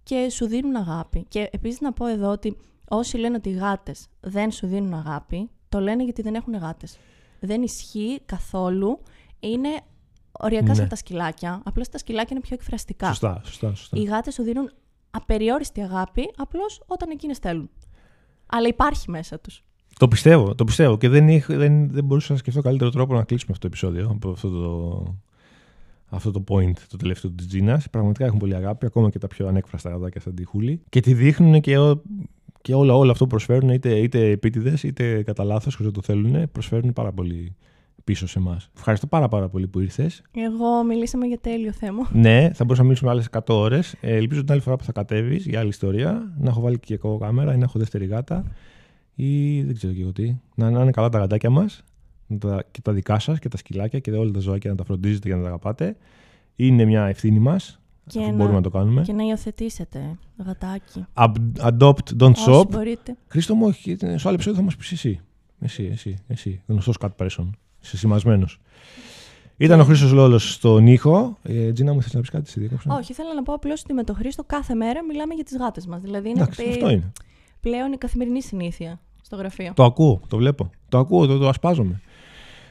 και 0.03 0.29
σου 0.29 0.47
δίνουν 0.47 0.75
αγάπη. 0.75 1.25
Και 1.27 1.49
επίσης 1.51 1.79
να 1.81 1.93
πω 1.93 2.05
εδώ 2.05 2.31
ότι 2.31 2.57
όσοι 2.89 3.17
λένε 3.17 3.35
ότι 3.35 3.49
οι 3.49 3.53
γάτες 3.53 4.07
δεν 4.19 4.51
σου 4.51 4.67
δίνουν 4.67 4.93
αγάπη, 4.93 5.49
το 5.69 5.79
λένε 5.79 6.03
γιατί 6.03 6.21
δεν 6.21 6.35
έχουν 6.35 6.55
γάτες. 6.55 6.97
Δεν 7.39 7.61
ισχύει 7.61 8.19
καθόλου. 8.25 8.99
Είναι 9.39 9.69
οριακά 10.31 10.65
Ναι. 10.67 10.73
σαν 10.73 10.87
τα 10.87 10.95
σκυλάκια. 10.95 11.61
Απλώς 11.65 11.89
τα 11.89 11.97
σκυλάκια 11.97 12.27
είναι 12.31 12.39
πιο 12.41 12.55
εκφραστικά. 12.59 13.07
Σωστά, 13.07 13.41
σωστά. 13.45 13.75
σωστά. 13.75 13.97
Οι 13.97 14.03
γάτες 14.03 14.33
σου 14.33 14.43
δίνουν 14.43 14.71
απεριόριστη 15.11 15.81
αγάπη, 15.81 16.31
απλώς 16.37 16.81
όταν 16.87 17.09
εκείνες 17.09 17.37
θέλουν. 17.37 17.69
Αλλά 18.45 18.67
υπάρχει 18.67 19.09
μέσα 19.09 19.39
τους. 19.39 19.63
Το 19.99 20.07
πιστεύω, 20.07 20.55
το 20.55 20.63
πιστεύω 20.63 20.97
και 20.97 21.09
δεν, 21.09 21.27
είχ, 21.27 21.45
δεν, 21.45 21.89
δεν 21.91 22.03
μπορούσα 22.03 22.31
να 22.31 22.37
σκεφτώ 22.37 22.61
καλύτερο 22.61 22.89
τρόπο 22.89 23.13
να 23.13 23.23
κλείσουμε 23.23 23.51
αυτό 23.51 23.67
το 23.69 23.75
επεισόδιο 23.75 24.09
από 24.09 24.29
αυτό 24.29 24.49
το, 24.49 25.03
αυτό 26.09 26.31
το 26.31 26.43
point 26.47 26.73
το 26.89 26.97
τελευταίο 26.97 27.31
της 27.31 27.47
Τζίνας. 27.47 27.89
Πραγματικά 27.89 28.25
έχουν 28.25 28.39
πολύ 28.39 28.55
αγάπη, 28.55 28.85
ακόμα 28.85 29.09
και 29.09 29.19
τα 29.19 29.27
πιο 29.27 29.47
ανέκφραστα 29.47 29.89
γατάκια 29.89 30.21
σαν 30.21 30.35
τη 30.35 30.43
Χούλη. 30.43 30.81
Και 30.89 30.99
τη 30.99 31.13
δείχνουν 31.13 31.61
και, 31.61 31.77
ό, 31.77 32.01
και 32.61 32.73
όλα, 32.73 32.95
όλα 32.95 33.11
αυτό 33.11 33.23
που 33.23 33.29
προσφέρουν, 33.29 33.69
είτε, 33.69 33.97
είτε 33.99 34.29
επίτηδες 34.29 34.83
είτε 34.83 35.23
κατά 35.23 35.43
λάθος, 35.43 35.75
χωρί 35.75 35.87
να 35.87 35.93
το 35.93 36.01
θέλουν, 36.01 36.51
προσφέρουν 36.51 36.93
πάρα 36.93 37.11
πολύ 37.11 37.55
πίσω 38.03 38.27
σε 38.27 38.39
εμάς. 38.39 38.69
Ευχαριστώ 38.75 39.07
πάρα, 39.07 39.27
πάρα 39.27 39.49
πολύ 39.49 39.67
που 39.67 39.79
ήρθες. 39.79 40.21
Εγώ 40.31 40.83
μιλήσαμε 40.83 41.25
για 41.25 41.39
τέλειο 41.39 41.71
θέμα. 41.71 42.09
Ναι, 42.11 42.39
θα 42.53 42.63
μπορούσαμε 42.63 42.75
να 42.75 42.83
μιλήσουμε 42.83 43.11
άλλες 43.11 43.27
100 43.31 43.41
ώρες. 43.47 43.95
Ε, 44.01 44.15
ελπίζω 44.15 44.41
την 44.41 44.51
άλλη 44.51 44.61
φορά 44.61 44.75
που 44.75 44.83
θα 44.83 44.91
κατέβεις 44.91 45.45
για 45.45 45.59
άλλη 45.59 45.69
ιστορία 45.69 46.33
να 46.39 46.49
έχω 46.49 46.61
βάλει 46.61 46.79
και 46.79 46.93
εγώ 46.93 47.17
κάμερα 47.17 47.53
ή 47.53 47.57
να 47.57 47.63
έχω 47.63 47.79
δεύτερη 47.79 48.05
γάτα 48.05 48.43
ή 49.15 49.61
δεν 49.63 49.75
ξέρω 49.75 49.93
και 49.93 50.01
εγώ 50.01 50.11
τι. 50.11 50.35
Να, 50.55 50.69
να 50.69 50.81
είναι 50.81 50.91
καλά 50.91 51.09
τα 51.09 51.19
γατάκια 51.19 51.49
μας 51.49 51.83
και 52.71 52.81
τα 52.81 52.93
δικά 52.93 53.19
σας 53.19 53.39
και 53.39 53.47
τα 53.49 53.57
σκυλάκια 53.57 53.99
και 53.99 54.11
όλα 54.11 54.31
τα 54.31 54.39
ζωάκια 54.39 54.69
να 54.69 54.75
τα 54.75 54.83
φροντίζετε 54.83 55.29
και 55.29 55.35
να 55.35 55.41
τα 55.41 55.47
αγαπάτε. 55.47 55.95
Είναι 56.55 56.85
μια 56.85 57.05
ευθύνη 57.05 57.39
μας. 57.39 57.79
Και 58.07 58.19
να, 58.19 58.31
μπορούμε 58.31 58.55
να 58.55 58.61
το 58.61 58.69
κάνουμε. 58.69 59.01
Και 59.01 59.13
να 59.13 59.23
υιοθετήσετε 59.23 60.17
γατάκι. 60.45 61.05
Adopt, 61.61 62.17
don't 62.19 62.31
Όσοι 62.31 62.45
shop. 62.47 62.69
μπορείτε. 62.69 63.17
Χρήστο 63.27 63.55
μου, 63.55 63.65
όχι, 63.65 63.95
στο 63.95 64.07
άλλο 64.07 64.33
επεισόδιο 64.33 64.59
θα 64.59 64.61
μας 64.61 64.75
πεις 64.75 64.91
εσύ. 64.91 65.19
Εσύ, 65.59 65.89
εσύ, 65.91 66.17
εσύ. 66.27 66.61
Γνωστός 66.67 66.97
cat 66.99 67.09
person. 67.17 67.49
Είσαι 67.83 67.97
σημασμένος. 67.97 68.59
Ήταν 69.57 69.79
ο 69.79 69.83
Χρήστος 69.83 70.11
Λόλος 70.11 70.53
στον 70.53 70.87
ήχο. 70.87 71.37
Ε, 71.43 71.71
Τζίνα 71.71 71.93
μου, 71.93 72.01
θες 72.01 72.13
να 72.13 72.19
πεις 72.19 72.29
κάτι, 72.29 72.49
σε 72.49 72.59
διέκοψα. 72.59 72.95
Όχι, 72.95 73.13
θέλω 73.13 73.33
να 73.35 73.43
πω 73.43 73.53
απλώς 73.53 73.81
ότι 73.81 73.93
με 73.93 74.03
τον 74.03 74.15
Χρήστο 74.15 74.43
κάθε 74.43 74.73
μέρα 74.73 75.03
μιλάμε 75.03 75.33
για 75.33 75.43
τις 75.43 75.57
γάτες 75.57 75.85
μας. 75.85 76.01
Δηλαδή 76.01 76.29
είναι, 76.29 76.41
Εντάξει, 76.41 76.69
αυτό 76.69 76.89
είναι. 76.89 77.11
πλέον 77.61 77.91
η 77.91 77.97
καθημερινή 77.97 78.41
συνήθεια 78.41 78.99
στο 79.21 79.35
γραφείο. 79.35 79.71
Το 79.75 79.83
ακούω, 79.83 80.21
το 80.27 80.37
βλέπω. 80.37 80.69
Το 80.89 80.97
ακούω, 80.97 81.25
το, 81.25 81.37
το 81.37 81.47
ασπάζομαι. 81.47 82.01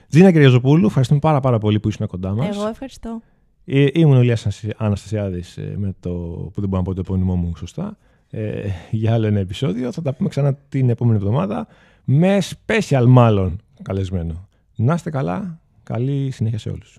Τζίνα 0.09 0.33
Κυριαζοπούλου, 0.33 0.87
ευχαριστούμε 0.87 1.21
πάρα, 1.21 1.41
πάρα 1.41 1.59
πολύ 1.59 1.81
που 1.81 1.89
ήσουν 1.89 2.07
κοντά 2.07 2.35
μας. 2.35 2.57
Εγώ 2.57 2.69
ευχαριστώ. 2.69 3.21
Ε, 3.65 3.87
ήμουν 3.93 4.17
ο 4.17 4.21
Ηλίας 4.21 4.47
Αναστασιάδης 4.77 5.57
ε, 5.57 5.75
με 5.77 5.95
το 6.01 6.11
που 6.53 6.61
δεν 6.61 6.69
μπορώ 6.69 6.83
να 6.83 6.83
πω 6.83 6.95
το 6.95 7.01
επώνυμό 7.01 7.37
μου 7.37 7.57
σωστά 7.57 7.97
ε, 8.31 8.69
για 8.91 9.13
άλλο 9.15 9.27
ένα 9.27 9.39
επεισόδιο. 9.39 9.93
Θα 9.93 10.03
τα 10.03 10.15
πούμε 10.15 10.29
ξανά 10.29 10.55
την 10.55 10.91
επόμενη 10.91 11.17
εβδομάδα 11.17 11.67
με 12.05 12.39
special 12.67 13.05
μάλλον 13.09 13.61
καλεσμένο. 13.83 14.48
Να 14.81 14.95
είστε 14.95 15.11
καλά. 15.11 15.61
Καλή 15.83 16.31
συνέχεια 16.31 16.59
σε 16.59 16.71
όλους. 16.71 16.99